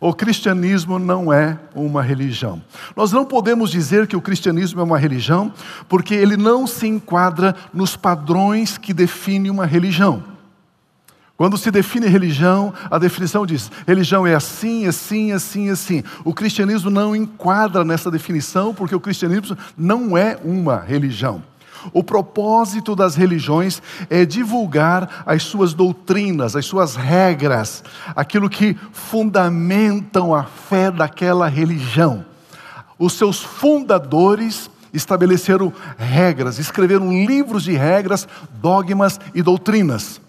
O 0.00 0.14
cristianismo 0.14 0.98
não 0.98 1.30
é 1.30 1.58
uma 1.74 2.02
religião. 2.02 2.62
Nós 2.96 3.12
não 3.12 3.24
podemos 3.24 3.70
dizer 3.70 4.06
que 4.06 4.16
o 4.16 4.20
cristianismo 4.20 4.80
é 4.80 4.82
uma 4.82 4.98
religião, 4.98 5.52
porque 5.88 6.14
ele 6.14 6.38
não 6.38 6.66
se 6.66 6.86
enquadra 6.86 7.54
nos 7.72 7.96
padrões 7.96 8.78
que 8.78 8.94
definem 8.94 9.50
uma 9.50 9.66
religião. 9.66 10.29
Quando 11.40 11.56
se 11.56 11.70
define 11.70 12.06
religião, 12.06 12.70
a 12.90 12.98
definição 12.98 13.46
diz: 13.46 13.72
religião 13.86 14.26
é 14.26 14.34
assim, 14.34 14.86
assim, 14.86 15.32
assim, 15.32 15.70
assim. 15.70 16.04
O 16.22 16.34
cristianismo 16.34 16.90
não 16.90 17.16
enquadra 17.16 17.82
nessa 17.82 18.10
definição, 18.10 18.74
porque 18.74 18.94
o 18.94 19.00
cristianismo 19.00 19.56
não 19.74 20.18
é 20.18 20.36
uma 20.44 20.78
religião. 20.78 21.42
O 21.94 22.04
propósito 22.04 22.94
das 22.94 23.14
religiões 23.14 23.80
é 24.10 24.26
divulgar 24.26 25.22
as 25.24 25.42
suas 25.44 25.72
doutrinas, 25.72 26.54
as 26.54 26.66
suas 26.66 26.94
regras, 26.94 27.82
aquilo 28.14 28.50
que 28.50 28.76
fundamentam 28.92 30.34
a 30.34 30.44
fé 30.44 30.90
daquela 30.90 31.48
religião. 31.48 32.22
Os 32.98 33.14
seus 33.14 33.42
fundadores 33.42 34.70
estabeleceram 34.92 35.72
regras, 35.96 36.58
escreveram 36.58 37.10
livros 37.10 37.64
de 37.64 37.72
regras, 37.72 38.28
dogmas 38.60 39.18
e 39.34 39.40
doutrinas. 39.40 40.20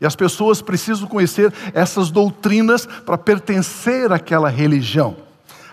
E 0.00 0.06
as 0.06 0.14
pessoas 0.14 0.62
precisam 0.62 1.08
conhecer 1.08 1.52
essas 1.74 2.10
doutrinas 2.10 2.86
para 2.86 3.18
pertencer 3.18 4.12
àquela 4.12 4.48
religião. 4.48 5.16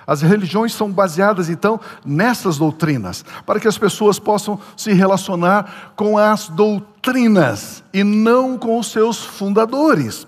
As 0.08 0.22
religiões 0.22 0.74
são 0.74 0.92
baseadas 0.92 1.50
então 1.50 1.80
nessas 2.06 2.58
doutrinas, 2.58 3.26
para 3.46 3.60
que 3.60 3.68
as 3.68 3.78
pessoas 3.78 4.20
possam 4.20 4.60
se 4.78 4.94
relacionar 4.94 5.94
com 5.96 6.18
as 6.18 6.48
doutrinas 6.48 7.84
e 7.92 8.04
não 8.04 8.58
com 8.58 8.80
os 8.80 8.92
seus 8.92 9.24
fundadores. 9.24 10.28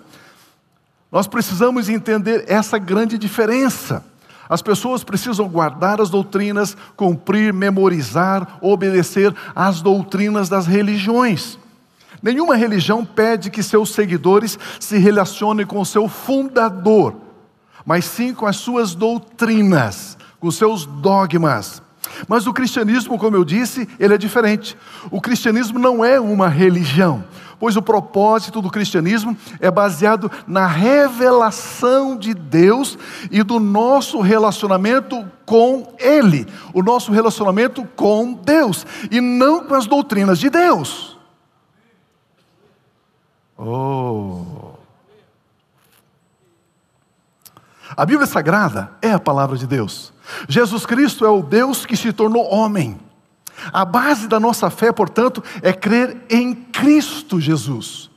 Nós 1.12 1.28
precisamos 1.28 1.90
entender 1.90 2.46
essa 2.48 2.78
grande 2.78 3.18
diferença. 3.18 4.04
As 4.50 4.62
pessoas 4.62 5.04
precisam 5.04 5.48
guardar 5.48 6.02
as 6.02 6.10
doutrinas, 6.10 6.76
cumprir, 6.96 7.54
memorizar, 7.54 8.58
obedecer 8.62 9.34
às 9.56 9.82
doutrinas 9.82 10.50
das 10.50 10.66
religiões. 10.66 11.60
Nenhuma 12.22 12.56
religião 12.56 13.06
pede 13.06 13.50
que 13.50 13.62
seus 13.62 13.92
seguidores 13.92 14.58
se 14.80 14.98
relacionem 14.98 15.66
com 15.66 15.80
o 15.80 15.86
seu 15.86 16.08
fundador, 16.08 17.16
mas 17.86 18.06
sim 18.06 18.34
com 18.34 18.46
as 18.46 18.58
suas 18.58 18.96
doutrinas, 18.96 20.18
com 20.40 20.50
seus 20.52 20.86
dogmas. 20.86 21.82
Mas 22.28 22.48
o 22.48 22.54
cristianismo, 22.54 23.18
como 23.18 23.36
eu 23.36 23.44
disse, 23.44 23.88
ele 24.00 24.14
é 24.14 24.18
diferente. 24.18 24.78
O 25.12 25.22
cristianismo 25.22 25.78
não 25.78 26.04
é 26.04 26.20
uma 26.20 26.48
religião, 26.48 27.24
pois 27.60 27.76
o 27.76 27.82
propósito 27.82 28.62
do 28.62 28.70
cristianismo 28.70 29.38
é 29.60 29.70
baseado 29.70 30.32
na 30.48 30.66
revelação 30.66 32.18
de 32.18 32.34
Deus 32.34 32.98
e 33.30 33.44
do 33.44 33.60
nosso 33.60 34.22
relacionamento 34.22 35.26
com 35.46 35.94
Ele, 36.00 36.48
o 36.74 36.82
nosso 36.82 37.12
relacionamento 37.12 37.86
com 37.96 38.34
Deus, 38.34 38.86
e 39.12 39.22
não 39.22 39.64
com 39.66 39.76
as 39.76 39.86
doutrinas 39.86 40.40
de 40.40 40.50
Deus. 40.50 41.17
Oh! 43.58 44.78
A 47.96 48.06
Bíblia 48.06 48.28
Sagrada 48.28 48.92
é 49.02 49.12
a 49.12 49.20
palavra 49.20 49.58
de 49.58 49.66
Deus. 49.66 50.14
Jesus 50.48 50.86
Cristo 50.86 51.26
é 51.26 51.30
o 51.30 51.42
Deus 51.42 51.86
que 51.86 51.96
se 51.96 52.12
tornou 52.14 52.46
homem. 52.52 53.00
A 53.74 53.84
base 53.84 54.28
da 54.28 54.40
nossa 54.40 54.70
fé, 54.70 54.92
portanto, 54.92 55.44
é 55.62 55.74
crer 55.74 56.18
em 56.30 56.54
Cristo 56.54 57.40
Jesus. 57.40 58.10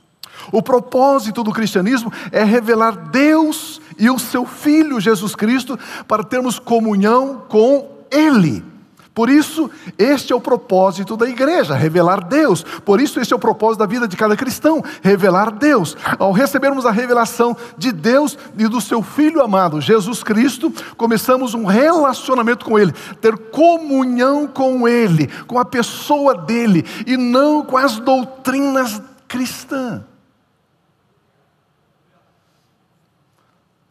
O 0.51 0.61
propósito 0.61 1.43
do 1.43 1.51
cristianismo 1.51 2.11
é 2.31 2.43
revelar 2.43 3.09
Deus 3.09 3.81
e 3.97 4.09
o 4.09 4.19
seu 4.19 4.45
Filho 4.45 4.99
Jesus 4.99 5.35
Cristo 5.35 5.79
para 6.07 6.23
termos 6.23 6.59
comunhão 6.59 7.43
com 7.47 8.05
Ele. 8.11 8.70
Por 9.13 9.29
isso, 9.29 9.69
este 9.97 10.31
é 10.31 10.35
o 10.35 10.39
propósito 10.39 11.17
da 11.17 11.27
igreja, 11.27 11.75
revelar 11.75 12.23
Deus. 12.23 12.63
Por 12.63 13.01
isso, 13.01 13.19
este 13.19 13.33
é 13.33 13.35
o 13.35 13.39
propósito 13.39 13.79
da 13.79 13.85
vida 13.85 14.07
de 14.07 14.15
cada 14.15 14.37
cristão, 14.37 14.81
revelar 15.01 15.51
Deus. 15.51 15.97
Ao 16.17 16.31
recebermos 16.31 16.85
a 16.85 16.91
revelação 16.91 17.55
de 17.77 17.91
Deus 17.91 18.37
e 18.57 18.67
do 18.69 18.79
seu 18.79 19.03
Filho 19.03 19.41
amado, 19.41 19.81
Jesus 19.81 20.23
Cristo, 20.23 20.71
começamos 20.95 21.53
um 21.53 21.65
relacionamento 21.65 22.63
com 22.63 22.79
Ele, 22.79 22.93
ter 23.19 23.37
comunhão 23.37 24.47
com 24.47 24.87
Ele, 24.87 25.27
com 25.45 25.59
a 25.59 25.65
pessoa 25.65 26.33
dele, 26.33 26.85
e 27.05 27.17
não 27.17 27.65
com 27.65 27.75
as 27.75 27.99
doutrinas 27.99 29.01
cristãs. 29.27 30.03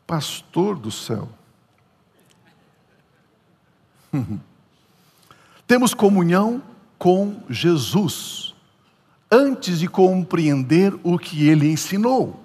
Pastor 0.07 0.79
do 0.79 0.91
céu. 0.91 1.29
Temos 5.71 5.95
comunhão 5.95 6.61
com 6.99 7.45
Jesus, 7.49 8.57
antes 9.31 9.79
de 9.79 9.87
compreender 9.87 10.93
o 11.05 11.17
que 11.17 11.49
ele 11.49 11.71
ensinou. 11.71 12.43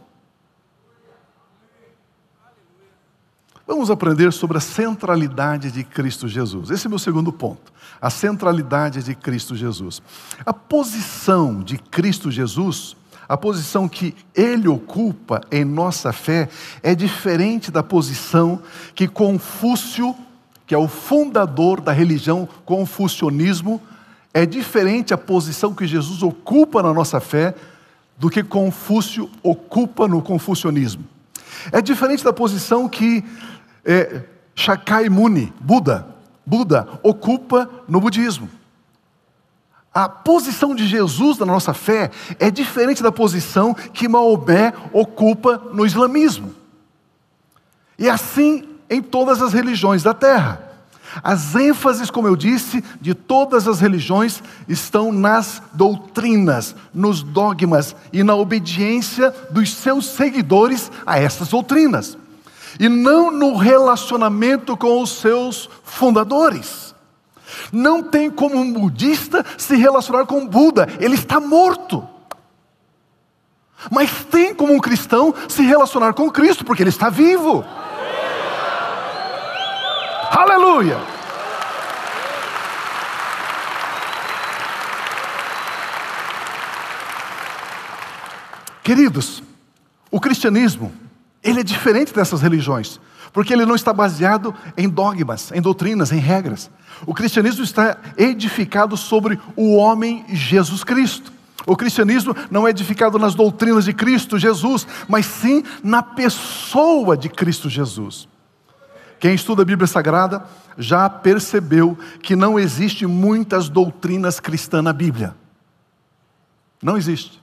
Vamos 3.65 3.89
aprender 3.89 4.32
sobre 4.32 4.60
a 4.60 4.62
centralidade 4.62 5.72
de 5.72 5.84
Cristo 5.84 6.27
Jesus. 6.27 6.70
Esse 6.70 6.86
é 6.86 6.88
o 6.88 6.91
meu 6.91 7.00
segundo 7.00 7.34
ponto. 7.34 7.74
A 8.00 8.12
centralidade 8.12 9.01
de 9.01 9.15
Cristo 9.15 9.55
Jesus. 9.55 10.03
A 10.46 10.53
posição 10.53 11.63
de 11.63 11.79
Cristo 11.79 12.29
Jesus, 12.29 12.96
a 13.27 13.36
posição 13.36 13.89
que 13.89 14.13
ele 14.36 14.67
ocupa 14.67 15.41
em 15.51 15.65
nossa 15.65 16.13
fé, 16.13 16.48
é 16.84 16.94
diferente 16.94 17.72
da 17.72 17.82
posição 17.82 18.62
que 18.94 19.08
Confúcio 19.08 20.15
que 20.66 20.74
é 20.74 20.78
o 20.78 20.88
fundador 20.88 21.80
da 21.80 21.92
religião 21.92 22.48
confucionismo, 22.66 23.82
é 24.34 24.46
diferente 24.46 25.14
a 25.14 25.18
posição 25.18 25.74
que 25.74 25.88
Jesus 25.88 26.24
ocupa 26.24 26.82
na 26.82 26.94
nossa 26.94 27.20
fé 27.20 27.56
do 28.18 28.30
que 28.30 28.44
Confúcio 28.44 29.30
ocupa 29.44 30.08
no 30.08 30.22
confucionismo. 30.22 31.04
É 31.72 31.82
diferente 31.82 32.24
da 32.24 32.34
posição 32.34 32.90
que 32.90 33.24
é, 33.84 34.24
Shakyamuni, 34.54 35.54
Buda, 35.60 36.08
Buda 36.46 36.88
ocupa 37.04 37.70
no 37.88 38.00
budismo. 38.00 38.50
A 39.94 40.10
posição 40.10 40.76
de 40.76 40.86
Jesus 40.86 41.38
na 41.38 41.46
nossa 41.46 41.74
fé 41.74 42.12
é 42.38 42.52
diferente 42.52 43.02
da 43.02 43.12
posição 43.12 43.74
que 43.74 44.08
Maomé 44.08 44.74
ocupa 44.92 45.58
no 45.74 45.86
islamismo. 45.86 46.54
E 47.98 48.10
assim 48.10 48.75
em 48.89 49.01
todas 49.01 49.42
as 49.42 49.54
religiões 49.54 50.04
da 50.04 50.13
terra. 50.13 50.65
As 51.24 51.56
ênfases, 51.56 52.10
como 52.10 52.27
eu 52.27 52.36
disse, 52.36 52.84
de 53.00 53.13
todas 53.13 53.68
as 53.68 53.80
religiões 53.80 54.44
estão 54.68 55.12
nas 55.12 55.62
doutrinas, 55.74 56.75
nos 56.94 57.24
dogmas 57.24 57.96
e 58.12 58.24
na 58.24 58.36
obediência 58.36 59.34
dos 59.50 59.74
seus 59.74 60.08
seguidores 60.08 60.92
a 61.06 61.18
essas 61.20 61.50
doutrinas, 61.50 62.18
e 62.80 62.89
não 62.89 63.32
no 63.32 63.56
relacionamento 63.56 64.75
com 64.75 65.01
os 65.01 65.12
seus 65.22 65.70
fundadores. 65.84 66.94
Não 67.72 68.04
tem 68.04 68.30
como 68.30 68.58
um 68.58 68.74
budista 68.74 69.46
se 69.58 69.75
relacionar 69.75 70.25
com 70.25 70.46
Buda, 70.46 70.88
ele 71.00 71.15
está 71.15 71.39
morto. 71.39 72.06
Mas 73.92 74.10
tem 74.32 74.54
como 74.54 74.74
um 74.74 74.80
cristão 74.80 75.34
se 75.48 75.62
relacionar 75.62 76.13
com 76.13 76.30
Cristo, 76.30 76.65
porque 76.65 76.82
ele 76.84 76.89
está 76.89 77.10
vivo. 77.10 77.63
Aleluia! 80.36 80.98
Queridos, 88.84 89.42
o 90.12 90.20
cristianismo, 90.20 90.92
ele 91.42 91.62
é 91.62 91.63
diferente 91.63 92.13
dessas 92.13 92.42
religiões, 92.42 93.00
porque 93.32 93.54
ele 93.54 93.65
não 93.65 93.75
está 93.75 93.94
baseado 93.94 94.54
em 94.75 94.89
dogmas, 94.89 95.54
em 95.54 95.62
doutrinas, 95.62 96.12
em 96.12 96.20
regras. 96.20 96.70
O 97.06 97.13
cristianismo 97.13 97.63
está 97.63 97.96
edificado 98.18 98.98
sobre 98.98 99.39
o 99.56 99.77
homem 99.77 100.25
Jesus 100.27 100.84
Cristo. 100.84 101.32
O 101.65 101.77
cristianismo 101.77 102.36
não 102.51 102.68
é 102.68 102.72
edificado 102.72 103.18
nas 103.18 103.36
doutrinas 103.36 103.86
de 103.86 103.94
Cristo 103.94 104.38
Jesus, 104.38 104.86
mas 105.08 105.25
sim 105.25 105.63
na 105.82 106.04
pessoa 106.04 107.15
de 107.15 107.30
Cristo 107.30 107.70
Jesus. 107.70 108.27
Quem 109.20 109.34
estuda 109.34 109.62
a 109.62 109.66
Bíblia 109.66 109.88
Sagrada 109.88 110.46
já 110.78 111.10
percebeu 111.10 111.98
que 112.22 112.36
não 112.36 112.60
existe 112.60 113.06
muitas 113.06 113.70
doutrinas 113.70 114.40
cristãs 114.40 114.84
na 114.84 114.94
Bíblia. 114.94 115.36
Não 116.82 116.98
existe. 116.98 117.42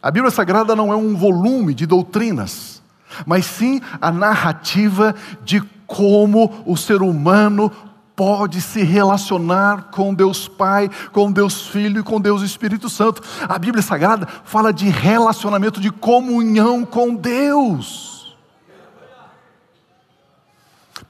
A 0.00 0.10
Bíblia 0.10 0.30
Sagrada 0.30 0.74
não 0.74 0.92
é 0.92 0.96
um 0.96 1.14
volume 1.16 1.74
de 1.74 1.86
doutrinas, 1.86 2.82
mas 3.26 3.46
sim 3.46 3.80
a 4.00 4.10
narrativa 4.10 5.14
de 5.44 5.60
como 5.86 6.62
o 6.64 6.76
ser 6.76 7.02
humano 7.02 7.70
pode 8.16 8.60
se 8.60 8.82
relacionar 8.82 9.90
com 9.90 10.14
Deus 10.14 10.48
Pai, 10.48 10.90
com 11.12 11.30
Deus 11.30 11.66
Filho 11.66 12.00
e 12.00 12.04
com 12.04 12.20
Deus 12.20 12.42
Espírito 12.42 12.88
Santo. 12.88 13.22
A 13.48 13.58
Bíblia 13.58 13.82
Sagrada 13.82 14.26
fala 14.44 14.72
de 14.72 14.88
relacionamento, 14.88 15.80
de 15.80 15.90
comunhão 15.90 16.84
com 16.84 17.14
Deus. 17.14 18.21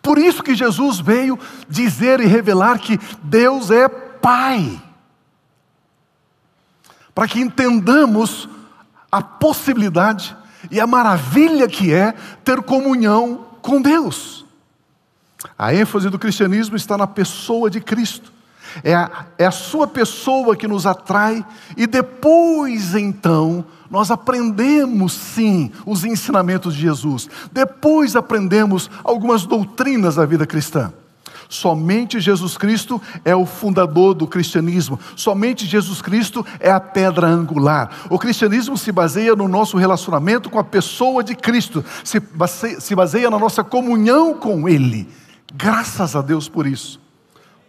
Por 0.03 0.19
isso 0.19 0.43
que 0.43 0.55
Jesus 0.55 0.99
veio 0.99 1.39
dizer 1.69 2.21
e 2.21 2.27
revelar 2.27 2.79
que 2.81 2.99
Deus 3.23 3.71
é 3.71 3.89
Pai. 3.89 4.83
Para 7.15 7.29
que 7.29 7.41
entendamos 7.41 8.49
a 9.11 9.23
possibilidade 9.23 10.37
e 10.71 10.81
a 10.81 10.87
maravilha 10.87 11.69
que 11.69 11.93
é 11.93 12.13
ter 12.45 12.63
comunhão 12.63 13.47
com 13.61 13.81
Deus. 13.81 14.45
A 15.59 15.75
ênfase 15.75 16.09
do 16.09 16.19
cristianismo 16.19 16.77
está 16.77 16.97
na 16.97 17.07
pessoa 17.07 17.71
de 17.71 17.81
Cristo. 17.81 18.32
É 18.83 18.95
a, 18.95 19.27
é 19.39 19.47
a 19.47 19.51
sua 19.51 19.87
pessoa 19.87 20.57
que 20.57 20.69
nos 20.69 20.87
atrai, 20.87 21.45
e 21.77 21.87
depois 21.87 22.95
então 22.95 23.65
nós 23.91 24.11
aprendemos 24.11 25.13
sim 25.13 25.71
os 25.85 26.05
ensinamentos 26.05 26.75
de 26.75 26.81
Jesus. 26.81 27.29
Depois 27.53 28.17
aprendemos 28.17 28.91
algumas 29.05 29.45
doutrinas 29.45 30.15
da 30.15 30.25
vida 30.25 30.47
cristã. 30.47 30.93
Somente 31.53 32.19
Jesus 32.19 32.57
Cristo 32.57 32.99
é 33.23 33.37
o 33.37 33.45
fundador 33.45 34.15
do 34.15 34.27
cristianismo. 34.27 34.99
Somente 35.15 35.67
Jesus 35.67 36.01
Cristo 36.01 36.45
é 36.59 36.71
a 36.71 36.81
pedra 36.81 37.27
angular. 37.27 37.91
O 38.09 38.19
cristianismo 38.19 38.79
se 38.79 38.91
baseia 38.91 39.37
no 39.37 39.47
nosso 39.47 39.77
relacionamento 39.77 40.49
com 40.49 40.59
a 40.59 40.65
pessoa 40.65 41.23
de 41.23 41.35
Cristo, 41.35 41.85
se 42.03 42.19
baseia, 42.19 42.81
se 42.81 42.95
baseia 42.95 43.29
na 43.29 43.39
nossa 43.39 43.63
comunhão 43.63 44.33
com 44.33 44.67
Ele. 44.67 45.07
Graças 45.55 46.17
a 46.17 46.23
Deus 46.23 46.49
por 46.49 46.67
isso. 46.67 47.02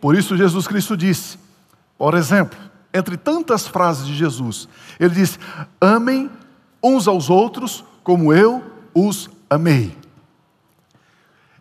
Por 0.03 0.17
isso 0.17 0.35
Jesus 0.35 0.67
Cristo 0.67 0.97
disse, 0.97 1.39
por 1.97 2.13
exemplo, 2.13 2.59
entre 2.93 3.15
tantas 3.15 3.65
frases 3.65 4.05
de 4.05 4.13
Jesus, 4.13 4.67
ele 4.99 5.15
disse: 5.15 5.39
Amem 5.79 6.29
uns 6.83 7.07
aos 7.07 7.29
outros 7.29 7.85
como 8.03 8.33
eu 8.33 8.61
os 8.93 9.29
amei. 9.49 9.97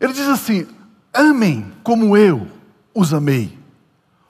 Ele 0.00 0.12
diz 0.12 0.26
assim: 0.26 0.66
Amem 1.14 1.72
como 1.84 2.16
eu 2.16 2.48
os 2.92 3.14
amei. 3.14 3.56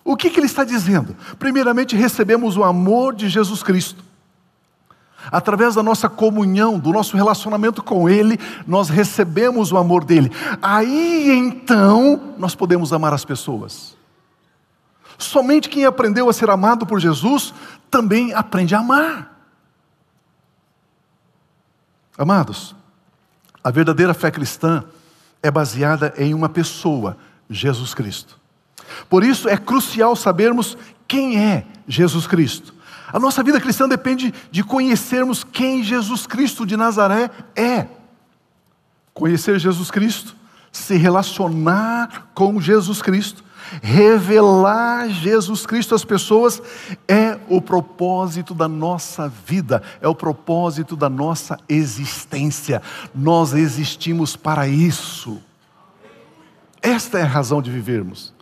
O 0.05 0.15
que, 0.15 0.29
que 0.29 0.39
ele 0.39 0.47
está 0.47 0.63
dizendo? 0.63 1.17
Primeiramente, 1.39 1.97
recebemos 1.97 2.59
o 2.59 2.65
amor 2.65 3.15
de 3.15 3.31
Jesus 3.31 3.63
Cristo. 3.63 4.05
Através 5.31 5.77
da 5.77 5.83
nossa 5.83 6.11
comunhão, 6.11 6.79
do 6.79 6.93
nosso 6.93 7.17
relacionamento 7.17 7.83
com 7.83 8.11
Ele, 8.11 8.39
nós 8.67 8.91
recebemos 8.91 9.73
o 9.73 9.79
amor 9.79 10.05
dele. 10.05 10.31
Aí 10.61 11.31
então 11.31 12.35
nós 12.37 12.55
podemos 12.55 12.93
amar 12.93 13.15
as 13.15 13.25
pessoas. 13.25 14.02
Somente 15.19 15.69
quem 15.69 15.85
aprendeu 15.85 16.29
a 16.29 16.33
ser 16.33 16.51
amado 16.51 16.87
por 16.87 17.01
Jesus 17.01 17.53
também 17.91 18.33
aprende 18.33 18.75
a 18.75 18.79
amar. 18.79 19.33
Amados, 22.17 22.75
a 23.63 23.71
verdadeira 23.71 24.15
fé 24.15 24.31
cristã 24.31 24.85
é 25.43 25.51
baseada 25.51 26.15
em 26.17 26.35
uma 26.35 26.49
pessoa, 26.49 27.17
Jesus 27.49 27.95
Cristo. 27.95 28.39
Por 29.09 29.25
isso 29.25 29.49
é 29.49 29.57
crucial 29.57 30.15
sabermos 30.15 30.77
quem 31.07 31.39
é 31.39 31.67
Jesus 31.87 32.27
Cristo. 32.27 32.75
A 33.13 33.19
nossa 33.19 33.43
vida 33.43 33.61
cristã 33.61 33.89
depende 33.89 34.33
de 34.51 34.65
conhecermos 34.65 35.45
quem 35.45 35.83
Jesus 35.83 36.27
Cristo 36.27 36.65
de 36.65 36.77
Nazaré 36.77 37.31
é. 37.55 37.87
Conhecer 39.13 39.59
Jesus 39.59 39.91
Cristo, 39.91 40.35
se 40.71 40.97
relacionar 40.97 42.31
com 42.33 42.59
Jesus 42.61 43.03
Cristo, 43.03 43.45
revelar 43.83 45.09
Jesus 45.09 45.65
Cristo 45.67 45.95
às 45.95 46.05
pessoas 46.05 46.63
é 47.09 47.39
o 47.49 47.61
propósito 47.61 48.55
da 48.55 48.69
nossa 48.69 49.29
vida, 49.29 49.83
é 50.01 50.09
o 50.09 50.15
propósito 50.15 50.97
da 50.97 51.09
nossa 51.09 51.59
existência. 51.69 52.83
Nós 53.15 53.53
existimos 53.53 54.37
para 54.37 54.69
isso. 54.69 55.41
Esta 56.81 57.19
é 57.19 57.23
a 57.23 57.27
razão 57.27 57.63
de 57.63 57.71
vivermos. 57.71 58.33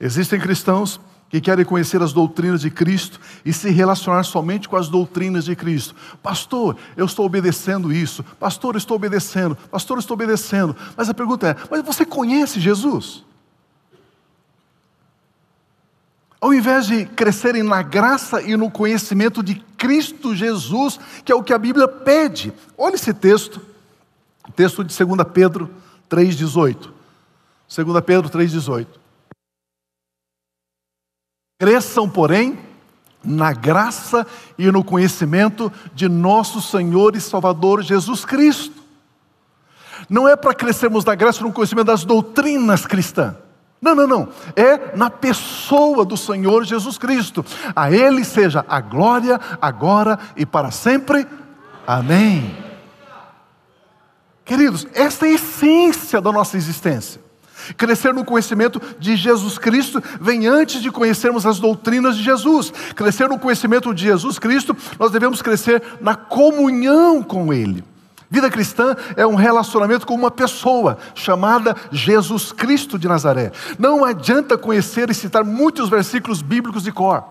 Existem 0.00 0.40
cristãos 0.40 0.98
que 1.32 1.40
querem 1.40 1.64
conhecer 1.64 2.02
as 2.02 2.12
doutrinas 2.12 2.60
de 2.60 2.70
Cristo 2.70 3.18
e 3.42 3.54
se 3.54 3.70
relacionar 3.70 4.22
somente 4.22 4.68
com 4.68 4.76
as 4.76 4.88
doutrinas 4.88 5.46
de 5.46 5.56
Cristo. 5.56 5.94
Pastor, 6.22 6.76
eu 6.94 7.06
estou 7.06 7.24
obedecendo 7.24 7.90
isso. 7.90 8.22
Pastor, 8.38 8.74
eu 8.74 8.78
estou 8.78 8.96
obedecendo. 8.96 9.56
Pastor, 9.70 9.96
eu 9.96 10.00
estou 10.00 10.14
obedecendo. 10.14 10.76
Mas 10.94 11.08
a 11.08 11.14
pergunta 11.14 11.48
é: 11.48 11.56
mas 11.70 11.82
você 11.82 12.04
conhece 12.04 12.60
Jesus? 12.60 13.24
Ao 16.42 16.52
invés 16.52 16.88
de 16.88 17.06
crescerem 17.06 17.62
na 17.62 17.82
graça 17.82 18.42
e 18.42 18.56
no 18.56 18.68
conhecimento 18.68 19.44
de 19.44 19.54
Cristo 19.78 20.34
Jesus, 20.34 20.98
que 21.24 21.30
é 21.30 21.34
o 21.36 21.42
que 21.42 21.52
a 21.52 21.58
Bíblia 21.58 21.86
pede. 21.86 22.52
Olha 22.76 22.96
esse 22.96 23.14
texto, 23.14 23.64
texto 24.56 24.82
de 24.82 25.04
2 25.04 25.20
Pedro 25.32 25.70
3,18. 26.10 26.90
2 27.76 28.04
Pedro 28.04 28.28
3,18. 28.28 28.88
Cresçam, 31.60 32.10
porém, 32.10 32.58
na 33.22 33.52
graça 33.52 34.26
e 34.58 34.68
no 34.72 34.82
conhecimento 34.82 35.72
de 35.94 36.08
nosso 36.08 36.60
Senhor 36.60 37.14
e 37.14 37.20
Salvador 37.20 37.82
Jesus 37.82 38.24
Cristo. 38.24 38.82
Não 40.10 40.26
é 40.26 40.34
para 40.34 40.52
crescermos 40.52 41.04
na 41.04 41.14
graça 41.14 41.38
e 41.38 41.44
no 41.44 41.52
conhecimento 41.52 41.86
das 41.86 42.04
doutrinas 42.04 42.84
cristãs. 42.84 43.36
Não, 43.82 43.96
não, 43.96 44.06
não. 44.06 44.28
É 44.54 44.96
na 44.96 45.10
pessoa 45.10 46.04
do 46.04 46.16
Senhor 46.16 46.62
Jesus 46.62 46.96
Cristo. 46.96 47.44
A 47.74 47.90
Ele 47.90 48.24
seja 48.24 48.64
a 48.68 48.80
glória, 48.80 49.40
agora 49.60 50.20
e 50.36 50.46
para 50.46 50.70
sempre. 50.70 51.26
Amém. 51.84 52.56
Queridos, 54.44 54.86
esta 54.94 55.26
é 55.26 55.30
a 55.30 55.32
essência 55.32 56.20
da 56.20 56.30
nossa 56.30 56.56
existência. 56.56 57.20
Crescer 57.76 58.14
no 58.14 58.24
conhecimento 58.24 58.80
de 58.98 59.16
Jesus 59.16 59.58
Cristo 59.58 60.02
vem 60.20 60.46
antes 60.46 60.80
de 60.80 60.90
conhecermos 60.90 61.44
as 61.44 61.58
doutrinas 61.58 62.16
de 62.16 62.22
Jesus. 62.22 62.72
Crescer 62.94 63.28
no 63.28 63.38
conhecimento 63.38 63.92
de 63.92 64.04
Jesus 64.04 64.38
Cristo, 64.38 64.76
nós 64.98 65.10
devemos 65.10 65.42
crescer 65.42 65.82
na 66.00 66.14
comunhão 66.14 67.20
com 67.20 67.52
Ele. 67.52 67.84
Vida 68.32 68.50
cristã 68.50 68.96
é 69.14 69.26
um 69.26 69.34
relacionamento 69.34 70.06
com 70.06 70.14
uma 70.14 70.30
pessoa 70.30 70.96
chamada 71.14 71.76
Jesus 71.90 72.50
Cristo 72.50 72.98
de 72.98 73.06
Nazaré. 73.06 73.52
Não 73.78 74.06
adianta 74.06 74.56
conhecer 74.56 75.10
e 75.10 75.14
citar 75.14 75.44
muitos 75.44 75.90
versículos 75.90 76.40
bíblicos 76.40 76.82
de 76.82 76.90
cor 76.90 77.26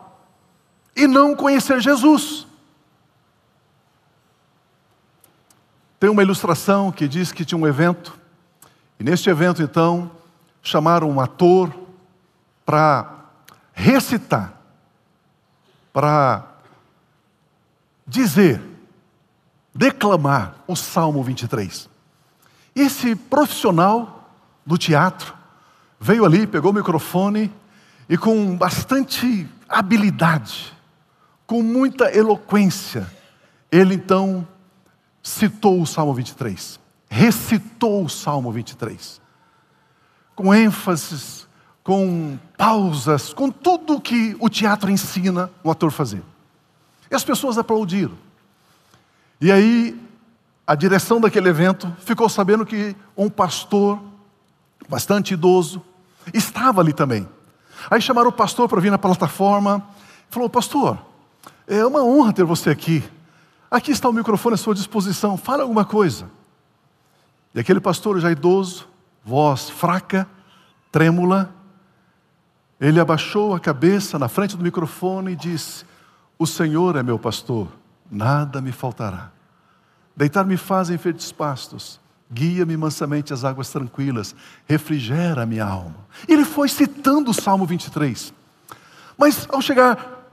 e 0.96 1.08
não 1.08 1.36
conhecer 1.36 1.82
Jesus. 1.82 2.46
Tem 6.00 6.08
uma 6.08 6.22
ilustração 6.22 6.92
que 6.92 7.08
diz 7.08 7.32
que 7.32 7.44
tinha 7.44 7.58
um 7.58 7.66
evento, 7.66 8.16
e 9.00 9.04
neste 9.04 9.28
evento 9.28 9.64
então, 9.64 10.12
chamaram 10.62 11.10
um 11.10 11.20
ator 11.20 11.74
para 12.64 13.26
recitar, 13.74 14.54
para 15.92 16.46
dizer, 18.06 18.71
declamar 19.74 20.56
o 20.68 20.76
Salmo 20.76 21.24
23. 21.24 21.90
Esse 22.76 23.16
profissional 23.16 24.30
do 24.66 24.78
teatro 24.78 25.34
veio 26.00 26.26
ali, 26.26 26.48
pegou 26.48 26.72
o 26.72 26.76
microfone 26.76 27.52
e 28.10 28.18
com 28.18 28.56
bastante 28.56 29.48
habilidade, 29.68 30.74
com 31.46 31.62
muita 31.62 32.16
eloquência, 32.16 33.10
ele 33.72 33.96
então 33.96 34.48
citou 35.24 35.82
o 35.82 35.86
Salmo 35.86 36.14
23, 36.14 36.80
recitou 37.10 38.04
o 38.06 38.10
Salmo 38.10 38.52
23 38.52 39.22
com 40.36 40.54
ênfases, 40.54 41.48
com 41.84 42.38
pausas, 42.58 43.32
com 43.32 43.52
tudo 43.52 44.02
que 44.02 44.36
o 44.40 44.50
teatro 44.50 44.90
ensina 44.90 45.52
o 45.64 45.70
ator 45.70 45.92
fazer. 45.92 46.24
E 47.10 47.16
as 47.16 47.24
pessoas 47.24 47.58
aplaudiram. 47.58 48.18
E 49.42 49.52
aí, 49.52 50.00
a 50.68 50.76
direção 50.76 51.20
daquele 51.20 51.50
evento 51.50 51.92
ficou 52.00 52.30
sabendo 52.30 52.64
que 52.64 52.96
um 53.18 53.28
pastor, 53.28 54.00
bastante 54.88 55.34
idoso, 55.34 55.82
estava 56.32 56.80
ali 56.80 56.94
também. 56.94 57.28
Aí 57.90 58.00
chamaram 58.00 58.30
o 58.30 58.34
pastor 58.34 58.70
para 58.70 58.80
vir 58.80 58.92
na 58.92 59.00
plataforma. 59.00 59.84
Falou, 60.30 60.48
pastor, 60.48 60.98
é 61.68 61.84
uma 61.84 62.04
honra 62.04 62.32
ter 62.32 62.44
você 62.46 62.70
aqui. 62.70 63.04
Aqui 63.70 63.92
está 63.92 64.08
o 64.08 64.14
microfone 64.14 64.54
à 64.54 64.58
sua 64.58 64.76
disposição, 64.76 65.38
fala 65.38 65.64
alguma 65.64 65.86
coisa. 65.86 66.30
E 67.56 67.60
aquele 67.60 67.80
pastor 67.80 68.20
já 68.20 68.32
idoso, 68.32 68.88
voz 69.26 69.70
fraca, 69.70 70.28
trêmula, 70.92 71.54
ele 72.80 73.00
abaixou 73.00 73.56
a 73.56 73.60
cabeça 73.60 74.20
na 74.20 74.28
frente 74.28 74.56
do 74.56 74.64
microfone 74.64 75.32
e 75.32 75.36
disse: 75.36 75.86
O 76.38 76.46
Senhor 76.46 76.96
é 76.96 77.04
meu 77.04 77.18
pastor, 77.18 77.68
nada 78.12 78.62
me 78.62 78.74
faltará. 78.74 79.32
Deitar-me 80.16 80.58
faz 80.58 80.90
em 80.90 80.98
verdes 80.98 81.32
pastos, 81.32 82.00
guia-me 82.32 82.76
mansamente 82.76 83.34
às 83.34 83.46
águas 83.46 83.70
tranquilas, 83.70 84.36
refrigera 84.68 85.46
minha 85.46 85.66
alma. 85.66 85.96
Ele 86.28 86.44
foi 86.44 86.68
citando 86.68 87.32
o 87.32 87.34
Salmo 87.34 87.66
23. 87.66 88.34
Mas 89.18 89.48
ao 89.50 89.62
chegar 89.62 90.26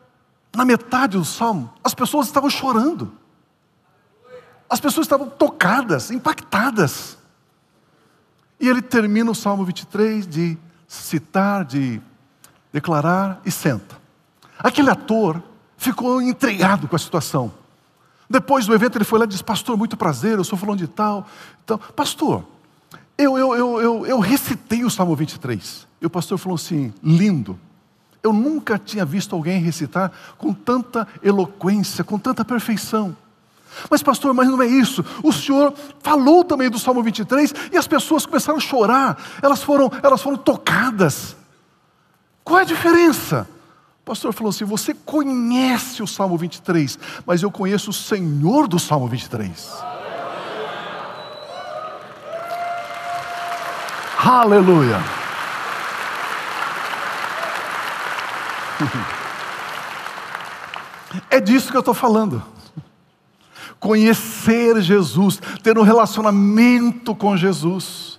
na 0.54 0.64
metade 0.64 1.16
do 1.16 1.24
salmo, 1.24 1.72
as 1.84 1.94
pessoas 1.94 2.26
estavam 2.26 2.50
chorando. 2.50 3.12
As 4.68 4.80
pessoas 4.80 5.06
estavam 5.06 5.30
tocadas, 5.30 6.10
impactadas. 6.10 7.16
E 8.60 8.68
ele 8.68 8.82
termina 8.82 9.30
o 9.30 9.34
Salmo 9.34 9.64
23 9.64 10.26
de 10.26 10.58
citar, 10.86 11.64
de 11.64 12.00
declarar 12.72 13.40
e 13.44 13.50
senta. 13.50 13.96
Aquele 14.58 14.90
ator 14.90 15.42
ficou 15.76 16.20
intrigado 16.20 16.88
com 16.88 16.96
a 16.96 16.98
situação. 16.98 17.52
Depois 18.28 18.66
do 18.66 18.74
evento 18.74 18.98
ele 18.98 19.04
foi 19.04 19.18
lá 19.18 19.24
e 19.24 19.28
disse: 19.28 19.44
Pastor, 19.44 19.76
muito 19.76 19.96
prazer, 19.96 20.38
eu 20.38 20.44
sou 20.44 20.58
falando 20.58 20.78
de 20.78 20.88
tal. 20.88 21.26
Então, 21.64 21.78
pastor, 21.96 22.44
eu, 23.16 23.38
eu, 23.38 23.54
eu, 23.54 23.80
eu, 23.80 24.06
eu 24.06 24.18
recitei 24.18 24.84
o 24.84 24.90
Salmo 24.90 25.16
23. 25.16 25.86
E 26.00 26.06
o 26.06 26.10
pastor 26.10 26.38
falou 26.38 26.56
assim: 26.56 26.92
lindo. 27.02 27.58
Eu 28.22 28.32
nunca 28.32 28.78
tinha 28.78 29.04
visto 29.04 29.34
alguém 29.34 29.60
recitar 29.60 30.10
com 30.36 30.52
tanta 30.52 31.06
eloquência, 31.22 32.02
com 32.02 32.18
tanta 32.18 32.44
perfeição. 32.44 33.16
Mas, 33.88 34.02
pastor, 34.02 34.34
mas 34.34 34.48
não 34.48 34.60
é 34.60 34.66
isso. 34.66 35.04
O 35.22 35.32
senhor 35.32 35.72
falou 36.00 36.42
também 36.42 36.68
do 36.68 36.78
Salmo 36.78 37.02
23 37.02 37.54
e 37.72 37.76
as 37.76 37.86
pessoas 37.86 38.26
começaram 38.26 38.58
a 38.58 38.60
chorar, 38.60 39.16
elas 39.40 39.62
foram, 39.62 39.90
elas 40.02 40.20
foram 40.20 40.36
tocadas. 40.36 41.36
Qual 42.42 42.58
é 42.58 42.62
a 42.62 42.66
diferença? 42.66 43.48
Pastor 44.08 44.32
falou 44.32 44.48
assim: 44.48 44.64
Você 44.64 44.94
conhece 44.94 46.02
o 46.02 46.06
Salmo 46.06 46.38
23, 46.38 46.98
mas 47.26 47.42
eu 47.42 47.50
conheço 47.50 47.90
o 47.90 47.92
Senhor 47.92 48.66
do 48.66 48.78
Salmo 48.78 49.06
23. 49.06 49.70
Aleluia. 54.24 54.98
É 61.30 61.40
disso 61.40 61.70
que 61.70 61.76
eu 61.76 61.80
estou 61.80 61.94
falando 61.94 62.42
conhecer 63.80 64.78
Jesus, 64.82 65.40
ter 65.62 65.78
um 65.78 65.82
relacionamento 65.82 67.14
com 67.14 67.34
Jesus, 67.34 68.17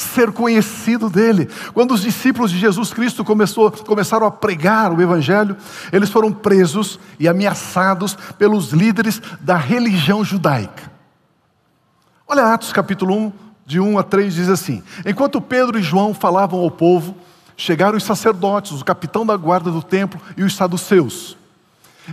ser 0.00 0.32
conhecido 0.32 1.08
dele. 1.08 1.48
Quando 1.72 1.92
os 1.92 2.02
discípulos 2.02 2.50
de 2.50 2.58
Jesus 2.58 2.92
Cristo 2.92 3.24
começou, 3.24 3.70
começaram 3.70 4.26
a 4.26 4.30
pregar 4.30 4.92
o 4.92 5.00
Evangelho, 5.00 5.56
eles 5.92 6.10
foram 6.10 6.32
presos 6.32 6.98
e 7.18 7.28
ameaçados 7.28 8.16
pelos 8.38 8.70
líderes 8.70 9.20
da 9.40 9.56
religião 9.56 10.24
judaica. 10.24 10.90
Olha 12.26 12.52
Atos 12.52 12.72
capítulo 12.72 13.14
1, 13.14 13.32
de 13.66 13.80
1 13.80 13.98
a 13.98 14.02
3, 14.02 14.34
diz 14.34 14.48
assim: 14.48 14.82
Enquanto 15.04 15.40
Pedro 15.40 15.78
e 15.78 15.82
João 15.82 16.14
falavam 16.14 16.60
ao 16.60 16.70
povo, 16.70 17.16
chegaram 17.56 17.96
os 17.96 18.04
sacerdotes, 18.04 18.80
o 18.80 18.84
capitão 18.84 19.26
da 19.26 19.36
guarda 19.36 19.70
do 19.70 19.82
templo 19.82 20.20
e 20.36 20.42
os 20.42 20.54
saduceus. 20.54 21.39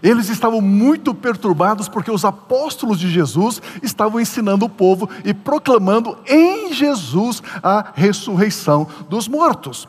Eles 0.01 0.29
estavam 0.29 0.61
muito 0.61 1.13
perturbados 1.13 1.87
porque 1.87 2.11
os 2.11 2.25
apóstolos 2.25 2.99
de 2.99 3.09
Jesus 3.09 3.61
estavam 3.81 4.19
ensinando 4.19 4.65
o 4.65 4.69
povo 4.69 5.09
e 5.23 5.33
proclamando 5.33 6.17
em 6.27 6.73
Jesus 6.73 7.41
a 7.63 7.91
ressurreição 7.93 8.87
dos 9.09 9.27
mortos. 9.27 9.87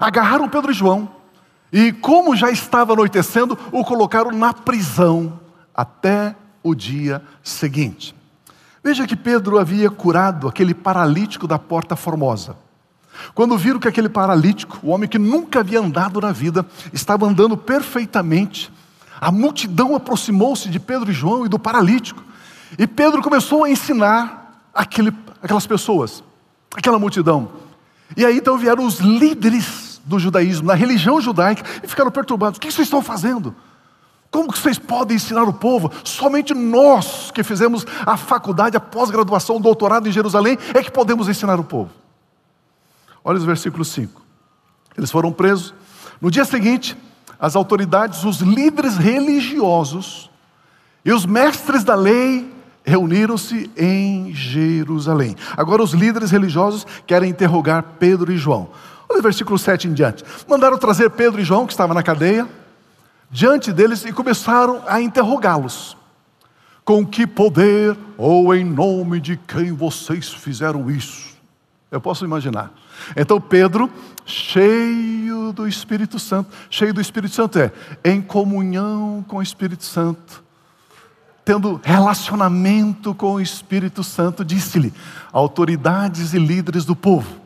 Agarraram 0.00 0.48
Pedro 0.48 0.70
e 0.70 0.74
João 0.74 1.08
e, 1.72 1.92
como 1.92 2.36
já 2.36 2.50
estava 2.50 2.92
anoitecendo, 2.92 3.56
o 3.72 3.84
colocaram 3.84 4.32
na 4.32 4.52
prisão 4.52 5.38
até 5.74 6.34
o 6.62 6.74
dia 6.74 7.22
seguinte. 7.42 8.14
Veja 8.82 9.06
que 9.06 9.16
Pedro 9.16 9.58
havia 9.58 9.90
curado 9.90 10.48
aquele 10.48 10.74
paralítico 10.74 11.46
da 11.46 11.58
porta 11.58 11.94
formosa. 11.94 12.56
Quando 13.34 13.56
viram 13.58 13.78
que 13.78 13.88
aquele 13.88 14.08
paralítico, 14.08 14.78
o 14.82 14.90
homem 14.90 15.08
que 15.08 15.18
nunca 15.18 15.60
havia 15.60 15.80
andado 15.80 16.20
na 16.20 16.32
vida, 16.32 16.64
estava 16.92 17.26
andando 17.26 17.56
perfeitamente, 17.56 18.72
a 19.20 19.30
multidão 19.30 19.94
aproximou-se 19.94 20.68
de 20.70 20.80
Pedro 20.80 21.10
e 21.10 21.14
João 21.14 21.44
e 21.44 21.48
do 21.48 21.58
paralítico. 21.58 22.24
E 22.78 22.86
Pedro 22.86 23.20
começou 23.20 23.64
a 23.64 23.70
ensinar 23.70 24.64
aquele, 24.72 25.12
aquelas 25.42 25.66
pessoas, 25.66 26.24
aquela 26.74 26.98
multidão. 26.98 27.50
E 28.16 28.24
aí 28.24 28.38
então 28.38 28.56
vieram 28.56 28.86
os 28.86 28.98
líderes 28.98 30.00
do 30.04 30.18
judaísmo, 30.18 30.68
da 30.68 30.74
religião 30.74 31.20
judaica, 31.20 31.62
e 31.82 31.86
ficaram 31.86 32.10
perturbados: 32.10 32.56
o 32.56 32.60
que 32.60 32.72
vocês 32.72 32.86
estão 32.86 33.02
fazendo? 33.02 33.54
Como 34.30 34.52
que 34.52 34.58
vocês 34.58 34.78
podem 34.78 35.16
ensinar 35.16 35.42
o 35.42 35.52
povo? 35.52 35.90
Somente 36.04 36.54
nós 36.54 37.32
que 37.32 37.42
fizemos 37.42 37.84
a 38.06 38.16
faculdade, 38.16 38.76
a 38.76 38.80
pós-graduação, 38.80 39.56
o 39.56 39.60
doutorado 39.60 40.08
em 40.08 40.12
Jerusalém, 40.12 40.56
é 40.72 40.82
que 40.82 40.90
podemos 40.90 41.28
ensinar 41.28 41.58
o 41.58 41.64
povo. 41.64 41.90
Olha 43.24 43.38
os 43.38 43.44
versículos 43.44 43.88
5. 43.88 44.22
Eles 44.96 45.10
foram 45.10 45.32
presos. 45.32 45.74
No 46.20 46.30
dia 46.30 46.44
seguinte, 46.44 46.96
as 47.40 47.56
autoridades, 47.56 48.24
os 48.24 48.40
líderes 48.40 48.96
religiosos 48.96 50.30
e 51.04 51.12
os 51.12 51.24
mestres 51.24 51.82
da 51.82 51.94
lei 51.94 52.52
reuniram-se 52.84 53.70
em 53.76 54.34
Jerusalém. 54.34 55.34
Agora 55.56 55.82
os 55.82 55.92
líderes 55.92 56.30
religiosos 56.30 56.86
querem 57.06 57.30
interrogar 57.30 57.82
Pedro 57.98 58.30
e 58.32 58.36
João. 58.36 58.68
Olha 59.08 59.20
o 59.20 59.22
versículo 59.22 59.58
7 59.58 59.88
em 59.88 59.92
diante. 59.92 60.24
Mandaram 60.48 60.78
trazer 60.78 61.10
Pedro 61.10 61.40
e 61.40 61.44
João, 61.44 61.66
que 61.66 61.72
estavam 61.72 61.94
na 61.94 62.02
cadeia, 62.02 62.46
diante 63.30 63.72
deles 63.72 64.04
e 64.04 64.12
começaram 64.12 64.82
a 64.86 65.00
interrogá-los. 65.00 65.96
Com 66.84 67.06
que 67.06 67.26
poder 67.26 67.96
ou 68.16 68.54
em 68.54 68.64
nome 68.64 69.20
de 69.20 69.36
quem 69.36 69.72
vocês 69.72 70.28
fizeram 70.28 70.90
isso? 70.90 71.30
Eu 71.90 72.00
posso 72.00 72.24
imaginar. 72.24 72.72
Então 73.16 73.40
Pedro, 73.40 73.90
cheio 74.30 75.52
do 75.52 75.66
Espírito 75.66 76.18
Santo, 76.18 76.50
cheio 76.70 76.94
do 76.94 77.00
Espírito 77.00 77.34
Santo 77.34 77.58
é 77.58 77.72
em 78.04 78.22
comunhão 78.22 79.24
com 79.26 79.36
o 79.36 79.42
Espírito 79.42 79.84
Santo, 79.84 80.42
tendo 81.44 81.80
relacionamento 81.82 83.14
com 83.14 83.34
o 83.34 83.40
Espírito 83.40 84.04
Santo, 84.04 84.44
disse-lhe: 84.44 84.94
autoridades 85.32 86.32
e 86.32 86.38
líderes 86.38 86.84
do 86.84 86.94
povo, 86.94 87.36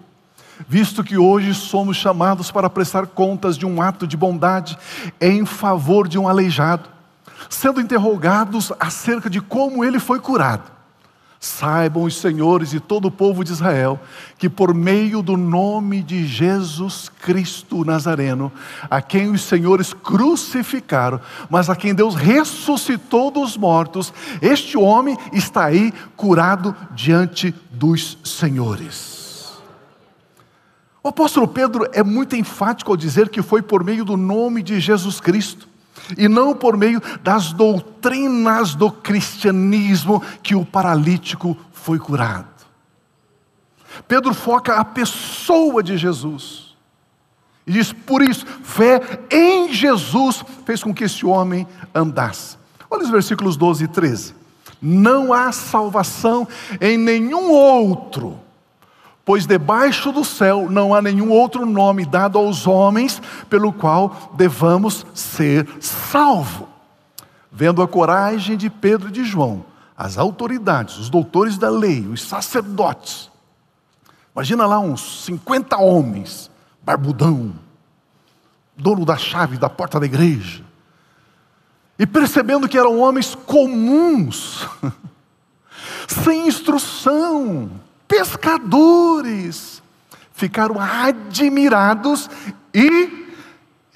visto 0.68 1.02
que 1.02 1.16
hoje 1.16 1.54
somos 1.54 1.96
chamados 1.96 2.50
para 2.50 2.68
prestar 2.68 3.06
contas 3.06 3.56
de 3.56 3.64
um 3.64 3.80
ato 3.80 4.06
de 4.06 4.16
bondade 4.16 4.76
em 5.20 5.46
favor 5.46 6.06
de 6.06 6.18
um 6.18 6.28
aleijado, 6.28 6.88
sendo 7.48 7.80
interrogados 7.80 8.70
acerca 8.78 9.30
de 9.30 9.40
como 9.40 9.82
ele 9.84 9.98
foi 9.98 10.20
curado. 10.20 10.73
Saibam 11.44 12.04
os 12.04 12.16
senhores 12.16 12.72
e 12.72 12.80
todo 12.80 13.08
o 13.08 13.10
povo 13.10 13.44
de 13.44 13.52
Israel 13.52 14.00
que, 14.38 14.48
por 14.48 14.72
meio 14.72 15.20
do 15.20 15.36
nome 15.36 16.02
de 16.02 16.26
Jesus 16.26 17.10
Cristo 17.20 17.84
Nazareno, 17.84 18.50
a 18.88 19.02
quem 19.02 19.30
os 19.30 19.42
senhores 19.42 19.92
crucificaram, 19.92 21.20
mas 21.50 21.68
a 21.68 21.76
quem 21.76 21.94
Deus 21.94 22.14
ressuscitou 22.14 23.30
dos 23.30 23.58
mortos, 23.58 24.10
este 24.40 24.78
homem 24.78 25.18
está 25.34 25.66
aí 25.66 25.92
curado 26.16 26.74
diante 26.92 27.54
dos 27.70 28.16
senhores. 28.24 29.52
O 31.02 31.08
apóstolo 31.08 31.46
Pedro 31.46 31.86
é 31.92 32.02
muito 32.02 32.34
enfático 32.34 32.90
ao 32.90 32.96
dizer 32.96 33.28
que 33.28 33.42
foi 33.42 33.60
por 33.60 33.84
meio 33.84 34.02
do 34.02 34.16
nome 34.16 34.62
de 34.62 34.80
Jesus 34.80 35.20
Cristo 35.20 35.73
e 36.16 36.28
não 36.28 36.54
por 36.54 36.76
meio 36.76 37.00
das 37.22 37.52
doutrinas 37.52 38.74
do 38.74 38.90
cristianismo 38.90 40.22
que 40.42 40.54
o 40.54 40.64
paralítico 40.64 41.56
foi 41.72 41.98
curado. 41.98 42.48
Pedro 44.08 44.34
foca 44.34 44.74
a 44.74 44.84
pessoa 44.84 45.82
de 45.82 45.96
Jesus. 45.96 46.76
E 47.66 47.72
diz: 47.72 47.92
por 47.92 48.22
isso, 48.22 48.44
fé 48.46 49.00
em 49.30 49.72
Jesus 49.72 50.44
fez 50.66 50.82
com 50.82 50.92
que 50.92 51.04
esse 51.04 51.24
homem 51.24 51.66
andasse. 51.94 52.58
Olha 52.90 53.04
os 53.04 53.10
versículos 53.10 53.56
12 53.56 53.84
e 53.84 53.88
13. 53.88 54.34
Não 54.82 55.32
há 55.32 55.50
salvação 55.50 56.46
em 56.80 56.98
nenhum 56.98 57.50
outro 57.50 58.43
pois 59.24 59.46
debaixo 59.46 60.12
do 60.12 60.24
céu 60.24 60.68
não 60.70 60.94
há 60.94 61.00
nenhum 61.00 61.30
outro 61.30 61.64
nome 61.64 62.04
dado 62.04 62.38
aos 62.38 62.66
homens 62.66 63.22
pelo 63.48 63.72
qual 63.72 64.32
devamos 64.36 65.06
ser 65.14 65.66
salvos. 65.80 66.68
vendo 67.50 67.80
a 67.80 67.88
coragem 67.88 68.56
de 68.56 68.68
Pedro 68.68 69.08
e 69.08 69.12
de 69.12 69.24
João, 69.24 69.64
as 69.96 70.18
autoridades, 70.18 70.98
os 70.98 71.08
doutores 71.08 71.56
da 71.56 71.70
lei, 71.70 72.04
os 72.06 72.20
sacerdotes, 72.20 73.30
imagina 74.34 74.66
lá 74.66 74.80
uns 74.80 75.24
50 75.24 75.76
homens, 75.76 76.50
barbudão, 76.82 77.54
dono 78.76 79.04
da 79.04 79.16
chave 79.16 79.56
da 79.56 79.70
porta 79.70 80.00
da 80.00 80.06
igreja, 80.06 80.64
e 81.96 82.04
percebendo 82.04 82.68
que 82.68 82.76
eram 82.76 82.98
homens 82.98 83.36
comuns, 83.36 84.68
sem 86.08 86.48
instrução, 86.48 87.70
pescadores, 88.06 89.82
ficaram 90.32 90.80
admirados 90.80 92.28
e 92.72 93.24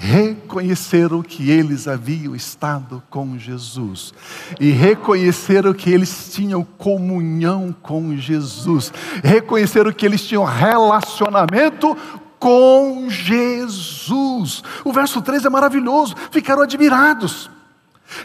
reconheceram 0.00 1.22
que 1.22 1.50
eles 1.50 1.88
haviam 1.88 2.36
estado 2.36 3.02
com 3.10 3.36
Jesus 3.36 4.14
e 4.60 4.70
reconheceram 4.70 5.74
que 5.74 5.90
eles 5.90 6.30
tinham 6.32 6.62
comunhão 6.62 7.74
com 7.82 8.16
Jesus, 8.16 8.92
reconheceram 9.24 9.92
que 9.92 10.06
eles 10.06 10.24
tinham 10.24 10.44
relacionamento 10.44 11.96
com 12.38 13.06
Jesus. 13.10 14.62
O 14.84 14.92
verso 14.92 15.20
3 15.20 15.44
é 15.44 15.50
maravilhoso, 15.50 16.14
ficaram 16.30 16.62
admirados. 16.62 17.50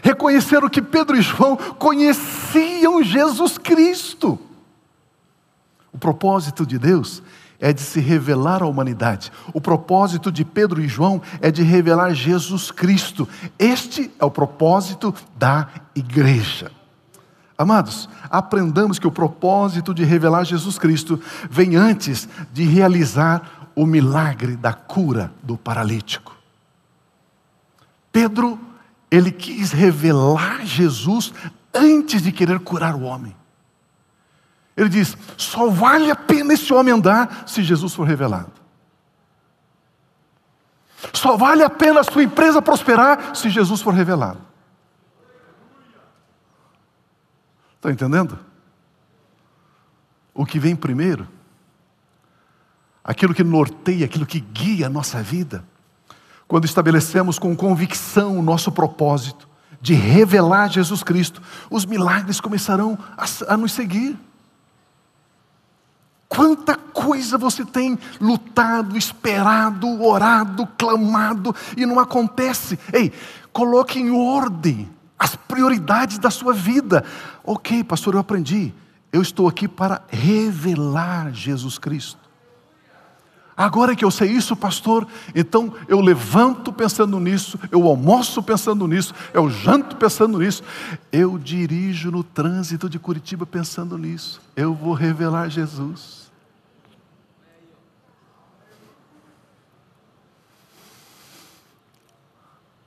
Reconheceram 0.02 0.68
que 0.68 0.80
Pedro 0.80 1.16
e 1.16 1.20
João 1.22 1.56
conheciam 1.56 3.02
Jesus 3.02 3.58
Cristo. 3.58 4.38
O 5.94 5.98
propósito 5.98 6.66
de 6.66 6.76
Deus 6.76 7.22
é 7.60 7.72
de 7.72 7.80
se 7.80 8.00
revelar 8.00 8.62
à 8.62 8.66
humanidade. 8.66 9.30
O 9.52 9.60
propósito 9.60 10.30
de 10.30 10.44
Pedro 10.44 10.82
e 10.82 10.88
João 10.88 11.22
é 11.40 11.52
de 11.52 11.62
revelar 11.62 12.12
Jesus 12.12 12.72
Cristo. 12.72 13.28
Este 13.58 14.10
é 14.18 14.24
o 14.24 14.30
propósito 14.30 15.14
da 15.38 15.68
igreja. 15.94 16.70
Amados, 17.56 18.08
aprendamos 18.28 18.98
que 18.98 19.06
o 19.06 19.12
propósito 19.12 19.94
de 19.94 20.02
revelar 20.04 20.44
Jesus 20.44 20.76
Cristo 20.76 21.20
vem 21.48 21.76
antes 21.76 22.28
de 22.52 22.64
realizar 22.64 23.70
o 23.76 23.86
milagre 23.86 24.56
da 24.56 24.72
cura 24.72 25.32
do 25.40 25.56
paralítico. 25.56 26.36
Pedro, 28.10 28.58
ele 29.08 29.30
quis 29.30 29.70
revelar 29.70 30.66
Jesus 30.66 31.32
antes 31.72 32.20
de 32.20 32.32
querer 32.32 32.58
curar 32.58 32.96
o 32.96 33.02
homem. 33.02 33.34
Ele 34.76 34.88
diz: 34.88 35.16
só 35.36 35.68
vale 35.68 36.10
a 36.10 36.16
pena 36.16 36.54
esse 36.54 36.72
homem 36.72 36.92
andar 36.92 37.44
se 37.46 37.62
Jesus 37.62 37.94
for 37.94 38.04
revelado. 38.04 38.52
Só 41.12 41.36
vale 41.36 41.62
a 41.62 41.70
pena 41.70 42.00
a 42.00 42.04
sua 42.04 42.22
empresa 42.22 42.62
prosperar 42.62 43.36
se 43.36 43.50
Jesus 43.50 43.82
for 43.82 43.92
revelado. 43.92 44.40
Está 47.76 47.90
entendendo? 47.90 48.38
O 50.32 50.46
que 50.46 50.58
vem 50.58 50.74
primeiro, 50.74 51.28
aquilo 53.04 53.34
que 53.34 53.44
norteia, 53.44 54.06
aquilo 54.06 54.26
que 54.26 54.40
guia 54.40 54.86
a 54.86 54.90
nossa 54.90 55.22
vida, 55.22 55.64
quando 56.48 56.64
estabelecemos 56.64 57.38
com 57.38 57.54
convicção 57.54 58.38
o 58.38 58.42
nosso 58.42 58.72
propósito 58.72 59.48
de 59.80 59.92
revelar 59.92 60.70
Jesus 60.70 61.02
Cristo, 61.02 61.42
os 61.70 61.84
milagres 61.84 62.40
começarão 62.40 62.98
a, 63.16 63.52
a 63.52 63.56
nos 63.56 63.72
seguir. 63.72 64.18
Quanta 66.28 66.76
coisa 66.76 67.38
você 67.38 67.64
tem 67.64 67.98
lutado, 68.20 68.96
esperado, 68.96 70.02
orado, 70.02 70.66
clamado 70.78 71.54
e 71.76 71.86
não 71.86 72.00
acontece. 72.00 72.78
Ei, 72.92 73.12
coloque 73.52 73.98
em 73.98 74.10
ordem 74.10 74.90
as 75.18 75.36
prioridades 75.36 76.18
da 76.18 76.30
sua 76.30 76.52
vida. 76.52 77.04
Ok, 77.42 77.84
pastor, 77.84 78.14
eu 78.14 78.20
aprendi. 78.20 78.74
Eu 79.12 79.22
estou 79.22 79.46
aqui 79.46 79.68
para 79.68 80.02
revelar 80.08 81.32
Jesus 81.32 81.78
Cristo. 81.78 82.23
Agora 83.56 83.94
que 83.94 84.04
eu 84.04 84.10
sei 84.10 84.32
isso, 84.32 84.56
pastor, 84.56 85.06
então 85.32 85.72
eu 85.86 86.00
levanto 86.00 86.72
pensando 86.72 87.20
nisso, 87.20 87.58
eu 87.70 87.86
almoço 87.86 88.42
pensando 88.42 88.86
nisso, 88.88 89.14
eu 89.32 89.48
janto 89.48 89.94
pensando 89.94 90.38
nisso, 90.40 90.64
eu 91.12 91.38
dirijo 91.38 92.10
no 92.10 92.24
trânsito 92.24 92.90
de 92.90 92.98
Curitiba 92.98 93.46
pensando 93.46 93.96
nisso. 93.96 94.40
Eu 94.56 94.74
vou 94.74 94.92
revelar 94.92 95.48
Jesus. 95.48 96.24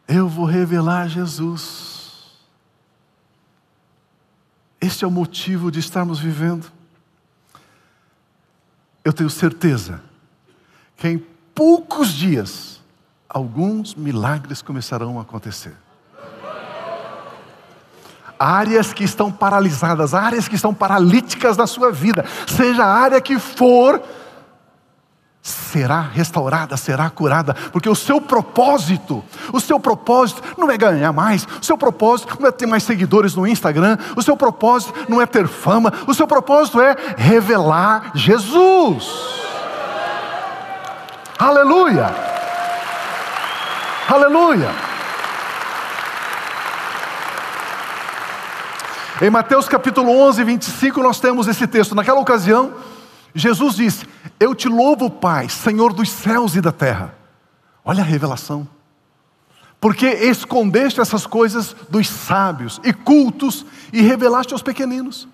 Eu 0.06 0.28
vou 0.28 0.46
revelar 0.46 1.08
Jesus. 1.08 2.36
Este 4.82 5.06
é 5.06 5.08
o 5.08 5.12
motivo 5.12 5.72
de 5.72 5.80
estarmos 5.80 6.20
vivendo. 6.20 6.70
Eu 9.04 9.14
tenho 9.14 9.30
certeza 9.30 10.07
que 10.98 11.08
em 11.08 11.24
poucos 11.54 12.10
dias, 12.10 12.82
alguns 13.30 13.96
milagres 13.96 14.62
começarão 14.62 15.20
a 15.20 15.22
acontecer. 15.22 15.74
Áreas 18.40 18.94
que 18.94 19.04
estão 19.04 19.32
paralisadas, 19.32 20.14
áreas 20.14 20.48
que 20.48 20.56
estão 20.56 20.74
paralíticas 20.74 21.58
na 21.58 21.66
sua 21.66 21.92
vida, 21.92 22.26
seja 22.46 22.84
a 22.84 22.94
área 22.94 23.22
que 23.22 23.40
for, 23.40 24.02
será 25.42 26.02
restaurada, 26.02 26.78
será 26.78 27.10
curada, 27.10 27.56
porque 27.72 27.90
o 27.90 27.96
seu 27.96 28.22
propósito, 28.22 29.24
o 29.52 29.60
seu 29.60 29.80
propósito 29.80 30.44
não 30.58 30.70
é 30.70 30.78
ganhar 30.78 31.12
mais, 31.14 31.48
o 31.60 31.66
seu 31.66 31.78
propósito 31.78 32.38
não 32.40 32.48
é 32.48 32.52
ter 32.52 32.68
mais 32.68 32.84
seguidores 32.84 33.34
no 33.34 33.48
Instagram, 33.48 33.98
o 34.16 34.22
seu 34.22 34.38
propósito 34.38 34.94
não 35.10 35.20
é 35.20 35.26
ter 35.26 35.48
fama, 35.48 35.92
o 36.06 36.14
seu 36.14 36.28
propósito 36.28 36.80
é 36.80 36.96
revelar 37.18 38.12
Jesus. 38.14 39.47
Aleluia! 41.40 42.08
Aleluia! 44.10 44.70
Em 49.22 49.30
Mateus 49.30 49.68
capítulo 49.68 50.12
11, 50.12 50.44
25, 50.44 51.04
nós 51.04 51.20
temos 51.20 51.48
esse 51.48 51.68
texto. 51.68 51.94
Naquela 51.94 52.20
ocasião, 52.20 52.74
Jesus 53.36 53.76
disse: 53.76 54.08
Eu 54.40 54.56
te 54.56 54.68
louvo, 54.68 55.12
Pai, 55.12 55.48
Senhor 55.48 55.94
dos 55.94 56.10
céus 56.10 56.56
e 56.56 56.62
da 56.62 56.72
terra. 56.72 57.14
Olha 57.86 58.02
a 58.02 58.06
revelação. 58.06 58.68
Porque 59.80 60.08
escondeste 60.08 61.00
essas 61.00 61.28
coisas 61.28 61.76
dos 61.88 62.08
sábios 62.08 62.82
e 62.84 62.92
cultos 62.92 63.64
e 63.94 64.02
revelaste 64.02 64.54
aos 64.54 64.64
pequeninos. 64.64 65.28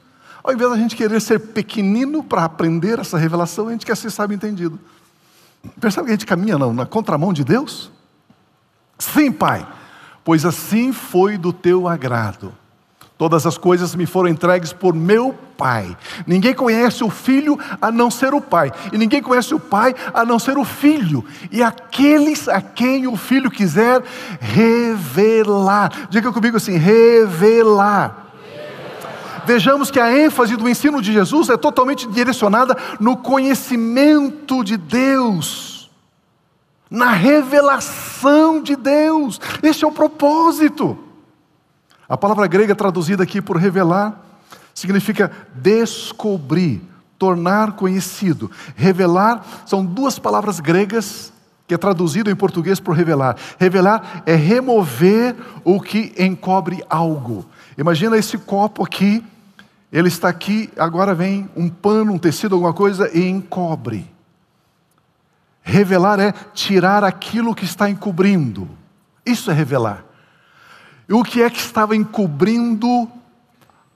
Ao 0.44 0.52
invés 0.54 0.70
da 0.70 0.78
gente 0.78 0.98
querer 0.98 1.22
ser 1.22 1.40
pequenino 1.40 2.22
para 2.22 2.44
aprender 2.44 3.00
essa 3.00 3.18
revelação, 3.18 3.70
a 3.70 3.72
gente 3.72 3.86
quer 3.86 3.96
ser 3.96 4.12
sábio 4.12 4.36
entendido. 4.36 4.78
Percebe 5.80 6.08
que 6.08 6.12
a 6.12 6.16
gente 6.16 6.26
caminha 6.26 6.58
não, 6.58 6.74
na 6.74 6.86
contramão 6.86 7.32
de 7.32 7.44
Deus? 7.44 7.92
Sim, 8.98 9.32
Pai, 9.32 9.68
pois 10.24 10.46
assim 10.46 10.92
foi 10.92 11.38
do 11.38 11.54
teu 11.54 11.88
agrado. 11.88 12.54
Todas 13.18 13.46
as 13.46 13.58
coisas 13.58 13.96
me 13.96 14.06
foram 14.06 14.28
entregues 14.28 14.74
por 14.74 14.94
meu 14.94 15.34
Pai. 15.58 15.96
Ninguém 16.28 16.54
conhece 16.54 17.04
o 17.04 17.10
Filho 17.10 17.58
a 17.82 17.92
não 17.92 18.12
ser 18.12 18.34
o 18.34 18.42
Pai, 18.42 18.72
e 18.92 18.98
ninguém 18.98 19.22
conhece 19.22 19.54
o 19.54 19.60
Pai 19.60 19.96
a 20.14 20.26
não 20.26 20.40
ser 20.40 20.58
o 20.58 20.66
Filho, 20.66 21.24
e 21.52 21.64
aqueles 21.64 22.50
a 22.50 22.60
quem 22.60 23.08
o 23.08 23.16
Filho 23.16 23.50
quiser 23.50 24.04
revelar. 24.40 26.08
Diga 26.10 26.34
comigo 26.34 26.58
assim: 26.58 26.76
revelar. 26.76 28.23
Vejamos 29.46 29.92
que 29.92 30.00
a 30.00 30.16
ênfase 30.18 30.56
do 30.56 30.70
ensino 30.70 31.02
de 31.02 31.12
Jesus 31.12 31.50
é 31.50 31.58
totalmente 31.58 32.08
direcionada 32.08 32.78
no 33.00 33.18
conhecimento 33.18 34.64
de 34.64 34.78
Deus, 34.78 35.92
na 36.90 37.12
revelação 37.12 38.62
de 38.62 38.76
Deus. 38.76 39.40
Este 39.62 39.84
é 39.84 39.88
o 39.88 39.92
propósito. 39.92 40.98
A 42.08 42.18
palavra 42.18 42.48
grega 42.48 42.76
traduzida 42.76 43.24
aqui 43.24 43.42
por 43.42 43.58
revelar 43.58 44.22
significa 44.74 45.32
descobrir, 45.56 46.82
tornar 47.18 47.74
conhecido. 47.74 48.50
Revelar 48.76 49.44
são 49.66 49.86
duas 49.86 50.20
palavras 50.20 50.60
gregas 50.60 51.34
que 51.68 51.74
é 51.74 51.78
traduzido 51.78 52.30
em 52.30 52.36
português 52.36 52.80
por 52.80 52.96
revelar. 52.96 53.38
Revelar 53.58 54.24
é 54.26 54.36
remover 54.36 55.36
o 55.64 55.80
que 55.80 56.14
encobre 56.20 56.84
algo. 56.90 57.46
Imagina 57.78 58.18
esse 58.18 58.38
copo 58.38 58.84
aqui, 58.84 59.24
ele 59.94 60.08
está 60.08 60.28
aqui, 60.28 60.72
agora 60.76 61.14
vem 61.14 61.48
um 61.56 61.70
pano, 61.70 62.14
um 62.14 62.18
tecido, 62.18 62.56
alguma 62.56 62.74
coisa 62.74 63.16
e 63.16 63.30
encobre. 63.30 64.12
Revelar 65.62 66.20
é 66.20 66.34
tirar 66.52 67.04
aquilo 67.04 67.54
que 67.54 67.64
está 67.64 67.88
encobrindo. 67.88 68.68
Isso 69.24 69.52
é 69.52 69.54
revelar. 69.54 70.04
E 71.08 71.14
o 71.14 71.24
que 71.24 71.44
é 71.44 71.50
que 71.50 71.60
estava 71.60 71.96
encobrindo 71.96 73.08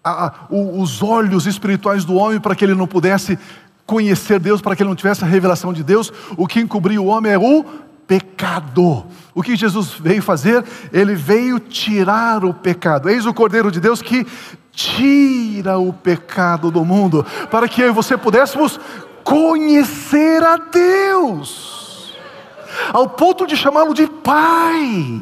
a, 0.04 0.28
a, 0.28 0.34
os 0.50 1.02
olhos 1.02 1.48
espirituais 1.48 2.06
do 2.06 2.14
homem 2.14 2.40
para 2.40 2.56
que 2.56 2.64
ele 2.64 2.76
não 2.76 2.86
pudesse 2.86 3.38
conhecer 3.84 4.40
Deus, 4.40 4.62
para 4.62 4.76
que 4.76 4.84
ele 4.84 4.90
não 4.90 4.96
tivesse 4.96 5.24
a 5.24 5.28
revelação 5.28 5.74
de 5.74 5.84
Deus? 5.84 6.14
O 6.38 6.46
que 6.46 6.60
encobria 6.60 7.02
o 7.02 7.08
homem 7.08 7.32
é 7.32 7.40
o 7.40 7.66
pecado. 8.08 9.06
O 9.36 9.44
que 9.44 9.56
Jesus 9.56 9.94
veio 9.94 10.22
fazer? 10.22 10.64
Ele 10.92 11.14
veio 11.14 11.60
tirar 11.60 12.46
o 12.46 12.54
pecado. 12.54 13.10
Eis 13.10 13.26
o 13.26 13.34
Cordeiro 13.34 13.70
de 13.70 13.80
Deus 13.80 14.02
que 14.02 14.26
tira 14.72 15.78
o 15.78 15.92
pecado 15.92 16.70
do 16.70 16.86
mundo, 16.86 17.26
para 17.50 17.68
que 17.68 17.82
eu 17.82 17.88
e 17.88 17.92
você 17.92 18.16
pudéssemos 18.16 18.80
conhecer 19.24 20.44
a 20.44 20.56
Deus, 20.58 22.16
ao 22.94 23.10
ponto 23.10 23.48
de 23.48 23.58
chamá-lo 23.58 23.94
de 23.94 24.08
Pai. 24.08 25.22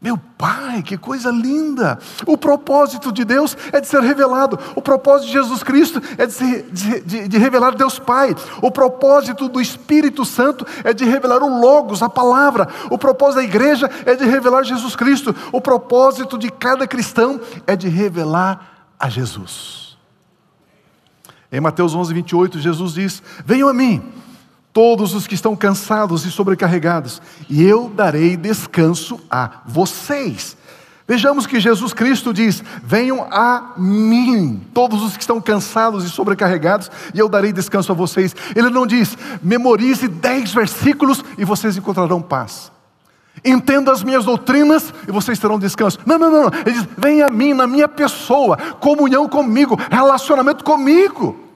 Meu 0.00 0.16
Pai, 0.16 0.82
que 0.82 0.96
coisa 0.96 1.30
linda! 1.30 1.98
O 2.26 2.38
propósito 2.38 3.12
de 3.12 3.22
Deus 3.22 3.54
é 3.70 3.82
de 3.82 3.86
ser 3.86 4.00
revelado. 4.00 4.58
O 4.74 4.80
propósito 4.80 5.26
de 5.26 5.32
Jesus 5.34 5.62
Cristo 5.62 6.00
é 6.16 6.24
de, 6.24 6.32
ser, 6.32 6.70
de, 6.70 7.00
de, 7.00 7.28
de, 7.28 7.38
revelar 7.38 7.74
Deus 7.74 7.98
Pai. 7.98 8.34
O 8.62 8.70
propósito 8.70 9.46
do 9.46 9.60
Espírito 9.60 10.24
Santo 10.24 10.66
é 10.84 10.94
de 10.94 11.04
revelar 11.04 11.42
o 11.42 11.60
Logos, 11.60 12.02
a 12.02 12.08
palavra. 12.08 12.66
O 12.88 12.96
propósito 12.96 13.36
da 13.36 13.44
igreja 13.44 13.90
é 14.06 14.14
de 14.14 14.24
revelar 14.24 14.64
Jesus 14.64 14.96
Cristo. 14.96 15.36
O 15.52 15.60
propósito 15.60 16.38
de 16.38 16.50
cada 16.50 16.86
cristão 16.86 17.38
é 17.66 17.76
de 17.76 17.88
revelar 17.88 18.94
a 18.98 19.10
Jesus. 19.10 19.98
Em 21.52 21.60
Mateus 21.60 21.94
11, 21.94 22.14
28, 22.14 22.58
Jesus 22.58 22.94
diz: 22.94 23.22
Venham 23.44 23.68
a 23.68 23.74
mim 23.74 24.02
todos 24.72 25.14
os 25.14 25.26
que 25.26 25.34
estão 25.34 25.56
cansados 25.56 26.24
e 26.24 26.30
sobrecarregados, 26.30 27.20
e 27.48 27.62
eu 27.64 27.88
darei 27.88 28.36
descanso 28.36 29.20
a 29.30 29.62
vocês. 29.66 30.56
Vejamos 31.10 31.44
que 31.44 31.58
Jesus 31.58 31.92
Cristo 31.92 32.32
diz: 32.32 32.62
Venham 32.84 33.26
a 33.32 33.72
mim, 33.76 34.64
todos 34.72 35.02
os 35.02 35.16
que 35.16 35.22
estão 35.24 35.40
cansados 35.40 36.04
e 36.04 36.08
sobrecarregados, 36.08 36.88
e 37.12 37.18
eu 37.18 37.28
darei 37.28 37.52
descanso 37.52 37.90
a 37.90 37.94
vocês. 37.96 38.34
Ele 38.54 38.70
não 38.70 38.86
diz: 38.86 39.18
memorize 39.42 40.06
dez 40.06 40.52
versículos 40.52 41.24
e 41.36 41.44
vocês 41.44 41.76
encontrarão 41.76 42.22
paz. 42.22 42.70
Entenda 43.44 43.90
as 43.90 44.04
minhas 44.04 44.24
doutrinas 44.24 44.94
e 45.08 45.10
vocês 45.10 45.36
terão 45.40 45.58
descanso. 45.58 45.98
Não, 46.06 46.16
não, 46.16 46.30
não. 46.30 46.44
Ele 46.64 46.78
diz: 46.78 46.86
Venha 46.96 47.26
a 47.26 47.30
mim, 47.30 47.54
na 47.54 47.66
minha 47.66 47.88
pessoa, 47.88 48.56
comunhão 48.78 49.28
comigo, 49.28 49.76
relacionamento 49.90 50.62
comigo. 50.62 51.49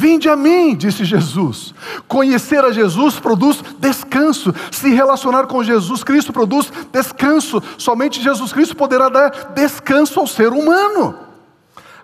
Vinde 0.00 0.28
a 0.28 0.36
mim, 0.36 0.76
disse 0.76 1.04
Jesus. 1.04 1.74
Conhecer 2.06 2.64
a 2.64 2.70
Jesus 2.70 3.18
produz 3.18 3.60
descanso. 3.80 4.54
Se 4.70 4.90
relacionar 4.90 5.48
com 5.48 5.64
Jesus 5.64 6.04
Cristo 6.04 6.32
produz 6.32 6.72
descanso. 6.92 7.60
Somente 7.76 8.22
Jesus 8.22 8.52
Cristo 8.52 8.76
poderá 8.76 9.08
dar 9.08 9.30
descanso 9.56 10.20
ao 10.20 10.26
ser 10.28 10.52
humano. 10.52 11.16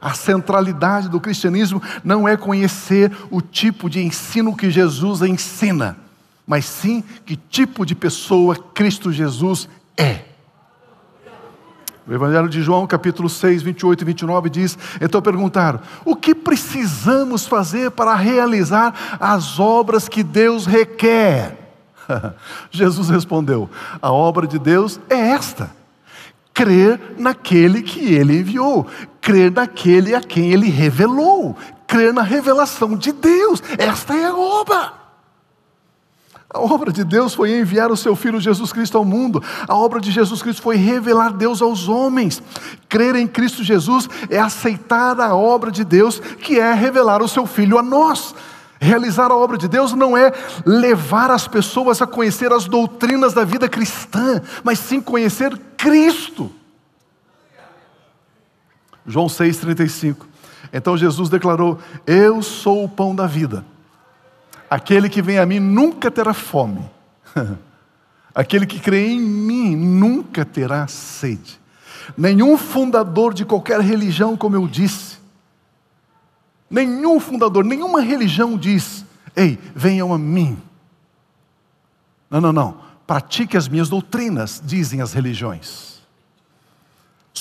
A 0.01 0.13
centralidade 0.13 1.09
do 1.09 1.21
cristianismo 1.21 1.81
não 2.03 2.27
é 2.27 2.37
conhecer 2.37 3.17
o 3.31 3.41
tipo 3.41 3.89
de 3.89 4.03
ensino 4.03 4.57
que 4.57 4.73
Jesus 4.73 5.23
ensina, 5.23 5.97
mas 6.45 6.65
sim 6.65 7.01
que 7.25 7.37
tipo 7.37 7.87
de 7.87 7.95
pessoa 7.95 8.57
Cristo 8.57 9.13
Jesus 9.13 9.69
é. 9.97 10.34
O 12.07 12.13
Evangelho 12.13 12.51
de 12.51 12.61
João, 12.61 12.87
capítulo 12.87 13.31
6, 13.31 13.63
28 13.63 14.03
e 14.03 14.05
29 14.05 14.51
diz: 14.51 14.79
Então 15.01 15.23
perguntaram: 15.23 15.81
O 16.05 16.15
que 16.15 16.35
precisamos 16.35 17.47
fazer 17.47 17.91
para 17.91 18.15
realizar 18.15 19.17
as 19.19 19.59
obras 19.59 20.07
que 20.07 20.23
Deus 20.23 20.67
requer? 20.67 21.57
Jesus 22.71 23.09
respondeu: 23.09 23.71
A 24.03 24.13
obra 24.13 24.47
de 24.47 24.59
Deus 24.59 25.01
é 25.09 25.17
esta: 25.31 25.71
crer 26.53 27.01
naquele 27.17 27.81
que 27.81 28.15
ele 28.15 28.39
enviou, 28.39 28.87
crer 29.19 29.51
naquele 29.51 30.15
a 30.15 30.21
quem 30.21 30.53
ele 30.53 30.69
revelou, 30.69 31.57
crer 31.87 32.13
na 32.13 32.23
revelação 32.23 32.97
de 32.99 33.13
Deus. 33.13 33.63
Esta 33.79 34.15
é 34.15 34.27
a 34.27 34.37
obra. 34.37 35.04
A 36.55 36.61
obra 36.61 36.93
de 36.93 37.03
Deus 37.03 37.35
foi 37.35 37.59
enviar 37.59 37.91
o 37.91 37.97
seu 37.97 38.15
Filho 38.15 38.41
Jesus 38.41 38.73
Cristo 38.73 38.97
ao 38.97 39.05
mundo. 39.05 39.43
A 39.67 39.75
obra 39.75 40.01
de 40.01 40.13
Jesus 40.13 40.41
Cristo 40.41 40.63
foi 40.63 40.77
revelar 40.77 41.33
Deus 41.33 41.61
aos 41.61 41.89
homens. 41.89 42.41
Crer 42.89 43.17
em 43.17 43.27
Cristo 43.27 43.65
Jesus 43.65 44.09
é 44.31 44.39
aceitar 44.39 45.21
a 45.21 45.35
obra 45.35 45.73
de 45.73 45.83
Deus, 45.83 46.21
que 46.21 46.61
é 46.61 46.73
revelar 46.73 47.21
o 47.21 47.29
seu 47.29 47.45
Filho 47.45 47.77
a 47.77 47.83
nós. 47.83 48.37
Realizar 48.81 49.33
a 49.33 49.37
obra 49.37 49.59
de 49.59 49.67
Deus 49.67 49.95
não 49.95 50.17
é 50.17 50.33
levar 50.65 51.29
as 51.29 51.49
pessoas 51.49 52.01
a 52.01 52.07
conhecer 52.07 52.53
as 52.53 52.67
doutrinas 52.67 53.35
da 53.35 53.43
vida 53.43 53.69
cristã, 53.69 54.41
mas 54.63 54.79
sim 54.79 55.01
conhecer 55.01 55.59
Cristo. 55.77 56.53
João 59.05 59.27
6,35. 59.27 60.19
Então 60.73 60.97
Jesus 60.97 61.29
declarou: 61.29 61.81
Eu 62.07 62.43
sou 62.43 62.85
o 62.85 62.89
pão 62.89 63.13
da 63.13 63.27
vida. 63.27 63.74
Aquele 64.75 65.09
que 65.09 65.23
vem 65.23 65.39
a 65.39 65.47
mim 65.47 65.61
nunca 65.61 66.11
terá 66.11 66.35
fome. 66.35 66.85
Aquele 68.35 68.67
que 68.67 68.81
crê 68.81 69.07
em 69.07 69.21
mim 69.21 69.77
nunca 69.77 70.45
terá 70.45 70.89
sede. 70.89 71.61
Nenhum 72.19 72.59
fundador 72.59 73.33
de 73.33 73.45
qualquer 73.45 73.79
religião, 73.81 74.37
como 74.37 74.57
eu 74.57 74.67
disse, 74.67 75.19
nenhum 76.69 77.21
fundador, 77.21 77.65
nenhuma 77.65 78.01
religião 78.01 78.59
diz: 78.59 79.05
Ei, 79.37 79.61
venham 79.77 80.13
a 80.13 80.19
mim. 80.19 80.61
Não, 82.29 82.41
não, 82.41 82.53
não. 82.53 82.79
Pratique 83.07 83.57
as 83.57 83.69
minhas 83.69 83.89
doutrinas, 83.89 84.61
dizem 84.65 85.01
as 85.01 85.13
religiões. 85.13 85.94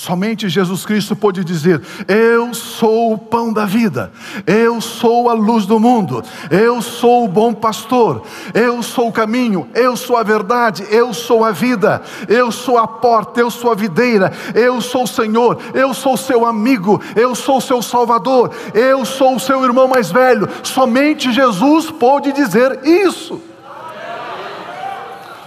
Somente 0.04 0.50
Jesus 0.50 0.84
Cristo 0.84 1.16
pôde 1.16 1.42
dizer: 1.42 1.80
Eu 2.06 2.52
sou 2.52 3.14
o 3.14 3.18
pão 3.18 3.50
da 3.50 3.64
vida, 3.64 4.12
eu 4.46 4.78
sou 4.78 5.30
a 5.30 5.32
luz 5.32 5.64
do 5.64 5.80
mundo, 5.80 6.22
eu 6.50 6.82
sou 6.82 7.24
o 7.24 7.28
bom 7.28 7.54
pastor, 7.54 8.22
eu 8.52 8.82
sou 8.82 9.08
o 9.08 9.12
caminho, 9.12 9.66
eu 9.72 9.96
sou 9.96 10.18
a 10.18 10.22
verdade, 10.22 10.84
eu 10.90 11.14
sou 11.14 11.42
a 11.42 11.52
vida, 11.52 12.02
eu 12.28 12.52
sou 12.52 12.76
a 12.76 12.86
porta, 12.86 13.40
eu 13.40 13.50
sou 13.50 13.72
a 13.72 13.74
videira, 13.74 14.30
eu 14.54 14.78
sou 14.82 15.04
o 15.04 15.08
Senhor, 15.08 15.58
eu 15.72 15.94
sou 15.94 16.18
seu 16.18 16.44
amigo, 16.44 17.00
eu 17.16 17.34
sou 17.34 17.58
seu 17.58 17.80
Salvador, 17.80 18.50
eu 18.74 19.06
sou 19.06 19.36
o 19.36 19.40
seu 19.40 19.64
irmão 19.64 19.88
mais 19.88 20.10
velho. 20.10 20.46
Somente 20.62 21.32
Jesus 21.32 21.90
pôde 21.90 22.30
dizer 22.30 22.80
isso. 22.84 23.40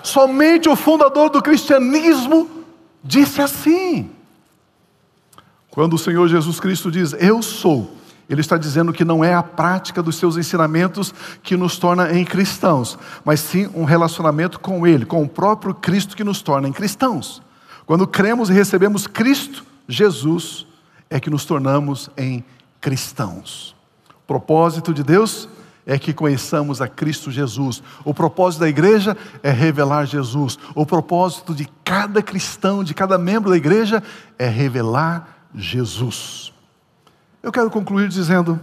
Somente 0.01 0.67
o 0.67 0.75
fundador 0.75 1.29
do 1.29 1.43
cristianismo 1.43 2.49
disse 3.03 3.39
assim. 3.39 4.16
Quando 5.77 5.93
o 5.93 5.99
Senhor 5.99 6.27
Jesus 6.27 6.59
Cristo 6.59 6.89
diz, 6.89 7.13
Eu 7.19 7.39
sou, 7.43 7.95
Ele 8.27 8.41
está 8.41 8.57
dizendo 8.57 8.91
que 8.91 9.05
não 9.05 9.23
é 9.23 9.35
a 9.35 9.43
prática 9.43 10.01
dos 10.01 10.15
seus 10.15 10.35
ensinamentos 10.35 11.13
que 11.43 11.55
nos 11.55 11.77
torna 11.77 12.17
em 12.17 12.25
cristãos, 12.25 12.97
mas 13.23 13.41
sim 13.41 13.69
um 13.75 13.83
relacionamento 13.83 14.59
com 14.59 14.87
Ele, 14.87 15.05
com 15.05 15.21
o 15.21 15.29
próprio 15.29 15.75
Cristo 15.75 16.15
que 16.15 16.23
nos 16.23 16.41
torna 16.41 16.67
em 16.67 16.73
cristãos. 16.73 17.43
Quando 17.85 18.07
cremos 18.07 18.49
e 18.49 18.53
recebemos 18.53 19.05
Cristo, 19.05 19.63
Jesus, 19.87 20.65
é 21.11 21.19
que 21.19 21.29
nos 21.29 21.45
tornamos 21.45 22.09
em 22.17 22.43
cristãos. 22.81 23.75
O 24.09 24.25
propósito 24.25 24.95
de 24.95 25.03
Deus 25.03 25.47
é 25.85 25.99
que 25.99 26.11
conheçamos 26.11 26.81
a 26.81 26.87
Cristo 26.87 27.29
Jesus. 27.29 27.83
O 28.03 28.15
propósito 28.15 28.61
da 28.61 28.67
igreja 28.67 29.15
é 29.43 29.51
revelar 29.51 30.05
Jesus. 30.05 30.57
O 30.73 30.87
propósito 30.87 31.53
de 31.53 31.69
cada 31.85 32.23
cristão, 32.23 32.83
de 32.83 32.95
cada 32.95 33.15
membro 33.19 33.51
da 33.51 33.57
igreja, 33.57 34.01
é 34.39 34.49
revelar 34.49 35.36
Jesus. 35.53 36.53
Eu 37.41 37.51
quero 37.51 37.69
concluir 37.69 38.09
dizendo, 38.09 38.59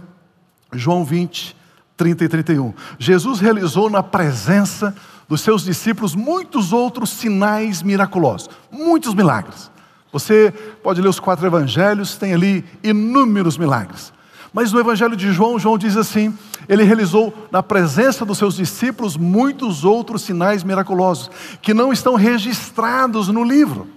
João 0.71 1.03
20, 1.03 1.55
30 1.97 2.23
e 2.25 2.29
31. 2.29 2.73
Jesus 2.99 3.39
realizou 3.39 3.89
na 3.89 4.03
presença 4.03 4.95
dos 5.27 5.41
seus 5.41 5.63
discípulos 5.63 6.13
muitos 6.13 6.71
outros 6.71 7.09
sinais 7.09 7.81
miraculosos, 7.81 8.49
muitos 8.71 9.13
milagres. 9.13 9.71
Você 10.11 10.53
pode 10.83 11.01
ler 11.01 11.09
os 11.09 11.19
quatro 11.19 11.45
evangelhos, 11.45 12.15
tem 12.15 12.33
ali 12.33 12.63
inúmeros 12.83 13.57
milagres. 13.57 14.13
Mas 14.53 14.71
no 14.71 14.79
evangelho 14.79 15.15
de 15.17 15.33
João, 15.33 15.59
João 15.59 15.77
diz 15.77 15.97
assim: 15.97 16.33
ele 16.67 16.83
realizou 16.83 17.33
na 17.51 17.61
presença 17.61 18.23
dos 18.23 18.37
seus 18.37 18.55
discípulos 18.55 19.17
muitos 19.17 19.83
outros 19.83 20.21
sinais 20.21 20.63
miraculosos, 20.63 21.29
que 21.61 21.73
não 21.73 21.91
estão 21.91 22.15
registrados 22.15 23.27
no 23.27 23.43
livro. 23.43 23.89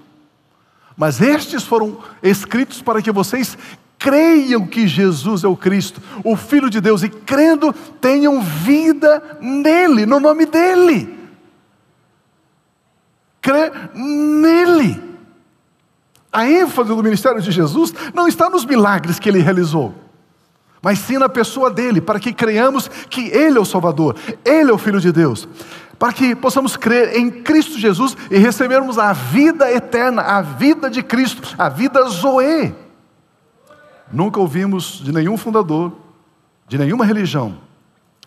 Mas 0.98 1.20
estes 1.20 1.62
foram 1.62 1.98
escritos 2.20 2.82
para 2.82 3.00
que 3.00 3.12
vocês 3.12 3.56
creiam 3.96 4.66
que 4.66 4.88
Jesus 4.88 5.44
é 5.44 5.48
o 5.48 5.56
Cristo, 5.56 6.02
o 6.24 6.34
Filho 6.36 6.68
de 6.68 6.80
Deus, 6.80 7.04
e 7.04 7.08
crendo 7.08 7.72
tenham 8.00 8.42
vida 8.42 9.38
nele, 9.40 10.04
no 10.04 10.18
nome 10.18 10.44
dele. 10.44 11.16
Crê 13.40 13.70
nele. 13.94 15.00
A 16.32 16.50
ênfase 16.50 16.88
do 16.88 17.02
ministério 17.02 17.40
de 17.40 17.52
Jesus 17.52 17.94
não 18.12 18.26
está 18.26 18.50
nos 18.50 18.64
milagres 18.64 19.20
que 19.20 19.28
ele 19.28 19.38
realizou, 19.38 19.94
mas 20.82 20.98
sim 20.98 21.16
na 21.16 21.28
pessoa 21.28 21.70
dele, 21.70 22.00
para 22.00 22.18
que 22.18 22.32
creiamos 22.32 22.88
que 23.08 23.28
ele 23.28 23.56
é 23.56 23.60
o 23.60 23.64
Salvador, 23.64 24.16
ele 24.44 24.70
é 24.70 24.74
o 24.74 24.78
Filho 24.78 25.00
de 25.00 25.12
Deus 25.12 25.48
para 25.98 26.12
que 26.12 26.34
possamos 26.36 26.76
crer 26.76 27.16
em 27.16 27.30
Cristo 27.30 27.78
Jesus 27.78 28.16
e 28.30 28.38
recebermos 28.38 28.98
a 28.98 29.12
vida 29.12 29.70
eterna, 29.70 30.22
a 30.22 30.40
vida 30.40 30.88
de 30.88 31.02
Cristo, 31.02 31.54
a 31.58 31.68
vida 31.68 32.04
Zoe. 32.08 32.74
Nunca 34.10 34.38
ouvimos 34.38 35.02
de 35.02 35.12
nenhum 35.12 35.36
fundador, 35.36 35.92
de 36.68 36.78
nenhuma 36.78 37.04
religião, 37.04 37.58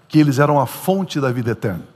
que 0.07 0.19
eles 0.19 0.37
eram 0.37 0.59
a 0.59 0.65
fonte 0.65 1.19
da 1.19 1.31
vida 1.31 1.51
eterna. 1.51 1.87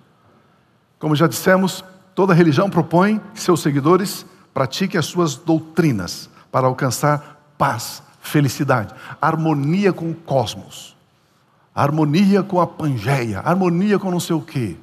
Como 0.98 1.16
já 1.16 1.28
dissemos, 1.28 1.84
toda 2.16 2.34
religião 2.34 2.70
propõe 2.70 3.20
que 3.34 3.42
seus 3.42 3.60
seguidores 3.60 4.26
pratiquem 4.54 4.98
as 4.98 5.06
suas 5.06 5.36
doutrinas 5.36 6.30
para 6.52 6.68
alcançar 6.68 7.54
paz, 7.58 8.02
felicidade, 8.22 8.96
harmonia 9.22 9.92
com 9.92 10.10
o 10.10 10.16
cosmos, 10.16 10.96
harmonia 11.76 12.42
com 12.42 12.62
a 12.62 12.66
Pangeia, 12.66 13.42
harmonia 13.42 14.00
com 14.00 14.10
não 14.10 14.22
sei 14.22 14.36
o 14.36 14.42
quê. 14.42 14.78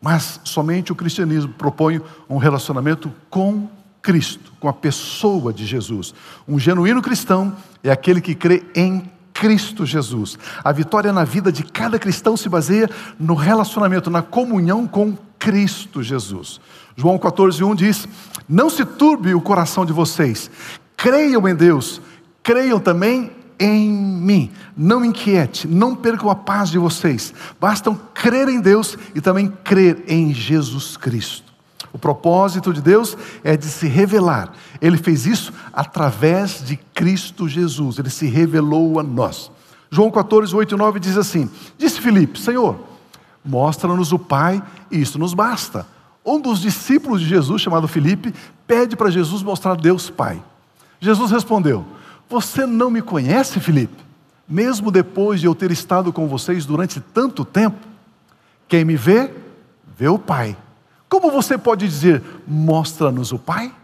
Mas 0.00 0.40
somente 0.44 0.92
o 0.92 0.96
cristianismo 0.96 1.52
propõe 1.52 2.00
um 2.28 2.38
relacionamento 2.38 3.12
com 3.28 3.68
Cristo, 4.00 4.52
com 4.58 4.68
a 4.68 4.72
pessoa 4.72 5.52
de 5.52 5.66
Jesus. 5.66 6.14
Um 6.48 6.58
genuíno 6.58 7.02
cristão 7.02 7.54
é 7.82 7.90
aquele 7.90 8.20
que 8.20 8.34
crê 8.34 8.64
em 8.74 9.10
Cristo 9.34 9.84
Jesus. 9.86 10.38
A 10.64 10.72
vitória 10.72 11.12
na 11.12 11.24
vida 11.24 11.52
de 11.52 11.62
cada 11.62 11.98
cristão 11.98 12.36
se 12.36 12.48
baseia 12.48 12.88
no 13.18 13.34
relacionamento, 13.34 14.10
na 14.10 14.22
comunhão 14.22 14.86
com 14.86 15.16
Cristo 15.38 16.02
Jesus. 16.02 16.60
João 16.96 17.18
14:1 17.18 17.74
diz: 17.74 18.08
Não 18.48 18.68
se 18.68 18.84
turbe 18.84 19.34
o 19.34 19.40
coração 19.40 19.86
de 19.86 19.92
vocês. 19.92 20.50
Creiam 20.96 21.48
em 21.48 21.54
Deus, 21.54 22.00
creiam 22.42 22.78
também 22.78 23.32
em 23.60 23.90
mim. 23.90 24.50
Não 24.74 25.04
inquiete, 25.04 25.68
não 25.68 25.94
percam 25.94 26.30
a 26.30 26.34
paz 26.34 26.70
de 26.70 26.78
vocês. 26.78 27.34
Bastam 27.60 27.94
crer 28.14 28.48
em 28.48 28.60
Deus 28.60 28.96
e 29.14 29.20
também 29.20 29.52
crer 29.62 30.02
em 30.08 30.32
Jesus 30.32 30.96
Cristo. 30.96 31.50
O 31.92 31.98
propósito 31.98 32.72
de 32.72 32.80
Deus 32.80 33.16
é 33.44 33.56
de 33.56 33.66
se 33.66 33.86
revelar. 33.86 34.52
Ele 34.80 34.96
fez 34.96 35.26
isso 35.26 35.52
através 35.72 36.64
de 36.64 36.76
Cristo 36.94 37.48
Jesus. 37.48 37.98
Ele 37.98 38.10
se 38.10 38.26
revelou 38.26 38.98
a 38.98 39.02
nós. 39.02 39.50
João 39.90 40.10
14, 40.10 40.54
8 40.54 40.74
e 40.74 40.78
9 40.78 41.00
diz 41.00 41.16
assim: 41.16 41.50
Disse 41.76 42.00
Filipe, 42.00 42.38
Senhor, 42.38 42.78
mostra-nos 43.44 44.12
o 44.12 44.18
Pai 44.18 44.62
e 44.90 45.00
isso 45.00 45.18
nos 45.18 45.34
basta. 45.34 45.86
Um 46.24 46.40
dos 46.40 46.60
discípulos 46.60 47.20
de 47.20 47.26
Jesus, 47.26 47.60
chamado 47.60 47.88
Filipe, 47.88 48.32
pede 48.66 48.94
para 48.94 49.10
Jesus 49.10 49.42
mostrar 49.42 49.74
Deus 49.74 50.08
Pai. 50.08 50.40
Jesus 51.00 51.30
respondeu: 51.32 51.84
você 52.30 52.64
não 52.64 52.90
me 52.90 53.02
conhece, 53.02 53.58
Felipe? 53.58 54.04
Mesmo 54.48 54.90
depois 54.90 55.40
de 55.40 55.46
eu 55.46 55.54
ter 55.54 55.72
estado 55.72 56.12
com 56.12 56.28
vocês 56.28 56.64
durante 56.64 57.00
tanto 57.00 57.44
tempo? 57.44 57.76
Quem 58.68 58.84
me 58.84 58.96
vê, 58.96 59.34
vê 59.96 60.08
o 60.08 60.18
Pai. 60.18 60.56
Como 61.08 61.30
você 61.30 61.58
pode 61.58 61.88
dizer, 61.88 62.22
mostra-nos 62.46 63.32
o 63.32 63.38
Pai? 63.38 63.74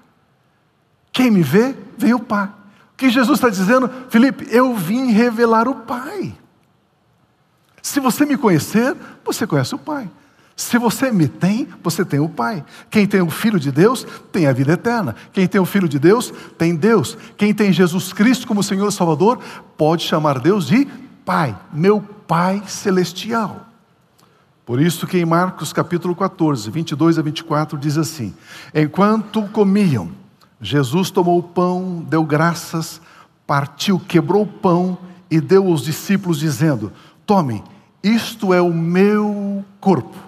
Quem 1.12 1.28
me 1.28 1.42
vê, 1.42 1.74
vê 1.98 2.14
o 2.14 2.20
Pai. 2.20 2.46
O 2.46 2.96
que 2.96 3.10
Jesus 3.10 3.38
está 3.38 3.48
dizendo, 3.48 3.90
Felipe, 4.08 4.46
eu 4.50 4.74
vim 4.76 5.10
revelar 5.10 5.66
o 5.66 5.74
Pai. 5.74 6.32
Se 7.82 7.98
você 7.98 8.24
me 8.24 8.36
conhecer, 8.36 8.96
você 9.24 9.44
conhece 9.46 9.74
o 9.74 9.78
Pai. 9.78 10.08
Se 10.56 10.78
você 10.78 11.12
me 11.12 11.28
tem, 11.28 11.68
você 11.82 12.02
tem 12.02 12.18
o 12.18 12.30
Pai. 12.30 12.64
Quem 12.88 13.06
tem 13.06 13.20
o 13.20 13.28
Filho 13.28 13.60
de 13.60 13.70
Deus 13.70 14.06
tem 14.32 14.46
a 14.46 14.54
vida 14.54 14.72
eterna. 14.72 15.14
Quem 15.30 15.46
tem 15.46 15.60
o 15.60 15.66
Filho 15.66 15.86
de 15.86 15.98
Deus 15.98 16.32
tem 16.56 16.74
Deus. 16.74 17.16
Quem 17.36 17.52
tem 17.52 17.70
Jesus 17.70 18.10
Cristo 18.14 18.46
como 18.46 18.62
Senhor 18.62 18.88
e 18.88 18.92
Salvador 18.92 19.38
pode 19.76 20.04
chamar 20.04 20.40
Deus 20.40 20.66
de 20.66 20.88
Pai, 21.26 21.54
meu 21.70 22.00
Pai 22.26 22.62
celestial. 22.66 23.66
Por 24.64 24.80
isso 24.80 25.06
que 25.06 25.18
em 25.18 25.26
Marcos 25.26 25.74
capítulo 25.74 26.16
14, 26.16 26.70
22 26.70 27.18
a 27.18 27.22
24 27.22 27.76
diz 27.76 27.98
assim: 27.98 28.34
Enquanto 28.74 29.42
comiam, 29.48 30.10
Jesus 30.58 31.10
tomou 31.10 31.38
o 31.38 31.42
pão, 31.42 32.04
deu 32.08 32.24
graças, 32.24 33.00
partiu, 33.46 34.00
quebrou 34.00 34.42
o 34.42 34.46
pão 34.46 34.96
e 35.30 35.38
deu 35.38 35.66
aos 35.66 35.82
discípulos 35.82 36.38
dizendo: 36.38 36.90
Tomem, 37.26 37.62
isto 38.02 38.54
é 38.54 38.60
o 38.60 38.72
meu 38.72 39.62
corpo 39.78 40.26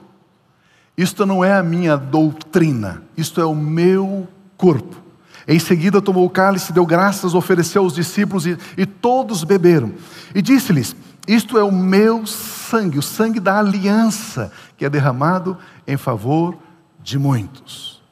isto 0.99 1.25
não 1.25 1.45
é 1.45 1.53
a 1.53 1.63
minha 1.63 1.97
doutrina, 1.97 3.05
isto 3.17 3.41
é 3.41 3.45
o 3.45 3.55
meu 3.55 4.27
corpo. 4.57 5.01
Em 5.47 5.57
seguida 5.61 6.03
tomou 6.03 6.27
o 6.27 6.31
cálice, 6.31 6.73
deu 6.73 6.85
graças, 6.85 7.35
ofereceu 7.35 7.85
aos 7.85 7.95
discípulos 7.95 8.45
e, 8.45 8.59
e 8.77 8.85
todos 8.85 9.45
beberam. 9.45 9.95
E 10.35 10.43
disse-lhes: 10.43 10.97
Isto 11.27 11.57
é 11.57 11.63
o 11.63 11.71
meu 11.71 12.27
sangue, 12.27 12.99
o 12.99 13.03
sangue 13.03 13.39
da 13.39 13.61
aliança, 13.61 14.51
que 14.77 14.85
é 14.85 14.91
derramado 14.91 15.57
em 15.87 15.97
favor 15.97 16.59
de 17.01 17.17
muitos. 17.17 18.03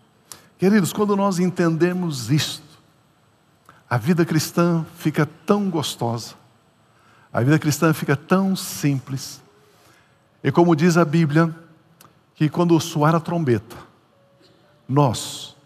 Queridos, 0.56 0.92
quando 0.92 1.16
nós 1.16 1.40
entendemos 1.40 2.30
isto, 2.30 2.62
a 3.90 3.98
vida 3.98 4.24
cristã 4.24 4.86
fica 4.96 5.28
tão 5.44 5.68
gostosa, 5.68 6.34
a 7.32 7.42
vida 7.42 7.58
cristã 7.58 7.92
fica 7.92 8.14
tão 8.14 8.54
simples. 8.54 9.42
E 10.42 10.52
como 10.52 10.76
diz 10.76 10.96
a 10.96 11.04
Bíblia, 11.04 11.52
que 12.36 12.50
quando 12.50 12.78
soar 12.78 13.14
a 13.14 13.20
trombeta, 13.20 13.76
nós, 14.86 15.56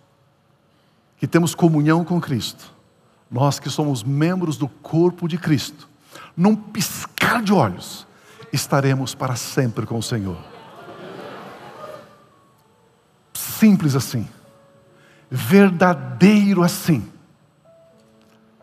que 1.19 1.27
temos 1.27 1.55
comunhão 1.55 2.05
com 2.05 2.21
Cristo, 2.21 2.73
nós 3.29 3.59
que 3.59 3.69
somos 3.69 4.03
membros 4.03 4.57
do 4.57 4.69
corpo 4.69 5.29
de 5.29 5.37
Cristo, 5.37 5.89
num 6.37 6.55
piscar 6.55 7.43
de 7.43 7.53
olhos, 7.53 8.07
estaremos 8.53 9.15
para 9.15 9.35
sempre 9.35 9.85
com 9.85 9.99
o 9.99 10.03
Senhor. 10.03 10.39
Simples 13.35 13.97
assim, 13.97 14.27
verdadeiro 15.29 16.63
assim, 16.63 17.11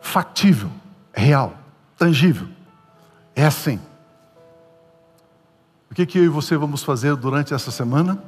factível, 0.00 0.70
real, 1.12 1.56
tangível. 1.96 2.48
É 3.36 3.44
assim. 3.44 3.78
O 5.90 5.94
que, 5.94 6.04
que 6.04 6.18
eu 6.18 6.24
e 6.24 6.28
você 6.28 6.56
vamos 6.56 6.82
fazer 6.82 7.16
durante 7.16 7.54
essa 7.54 7.70
semana? 7.70 8.22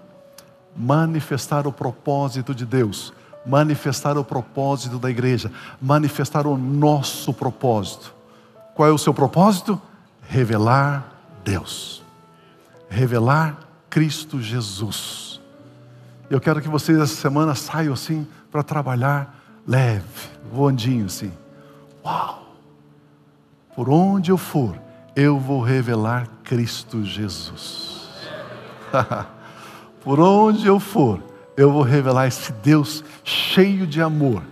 Manifestar 0.74 1.66
o 1.66 1.72
propósito 1.72 2.54
de 2.54 2.64
Deus, 2.64 3.12
manifestar 3.44 4.16
o 4.16 4.24
propósito 4.24 4.98
da 4.98 5.10
igreja, 5.10 5.52
manifestar 5.80 6.46
o 6.46 6.56
nosso 6.56 7.34
propósito. 7.34 8.14
Qual 8.74 8.88
é 8.88 8.92
o 8.92 8.98
seu 8.98 9.12
propósito? 9.12 9.80
Revelar 10.22 11.12
Deus, 11.44 12.02
revelar 12.88 13.58
Cristo 13.90 14.40
Jesus. 14.40 15.40
Eu 16.30 16.40
quero 16.40 16.62
que 16.62 16.68
vocês 16.68 16.98
essa 16.98 17.16
semana 17.16 17.54
saiam 17.54 17.92
assim 17.92 18.26
para 18.50 18.62
trabalhar 18.62 19.36
leve, 19.66 20.30
voandinho 20.52 21.06
assim. 21.06 21.32
Uau! 22.04 22.46
Por 23.74 23.90
onde 23.90 24.30
eu 24.30 24.38
for, 24.38 24.78
eu 25.20 25.38
vou 25.38 25.60
revelar 25.60 26.26
Cristo 26.42 27.04
Jesus. 27.04 28.08
Por 30.02 30.18
onde 30.18 30.66
eu 30.66 30.80
for, 30.80 31.22
eu 31.58 31.70
vou 31.70 31.82
revelar 31.82 32.26
esse 32.26 32.50
Deus 32.52 33.04
cheio 33.22 33.86
de 33.86 34.00
amor, 34.00 34.42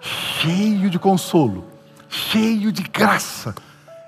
cheio 0.00 0.88
de 0.88 0.96
consolo, 0.96 1.64
cheio 2.08 2.70
de 2.70 2.84
graça. 2.84 3.52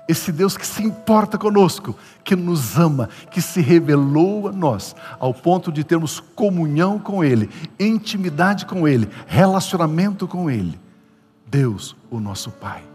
Esse 0.07 0.31
Deus 0.31 0.55
que 0.55 0.65
se 0.65 0.83
importa 0.83 1.37
conosco, 1.37 1.97
que 2.23 2.35
nos 2.35 2.77
ama, 2.77 3.09
que 3.29 3.41
se 3.41 3.59
revelou 3.59 4.47
a 4.47 4.51
nós, 4.53 4.95
ao 5.19 5.33
ponto 5.33 5.69
de 5.69 5.83
termos 5.83 6.21
comunhão 6.33 6.97
com 6.97 7.23
Ele, 7.23 7.49
intimidade 7.77 8.65
com 8.65 8.87
Ele, 8.87 9.09
relacionamento 9.27 10.27
com 10.27 10.49
Ele. 10.49 10.79
Deus, 11.45 11.93
o 12.09 12.21
nosso 12.21 12.51
Pai. 12.51 12.94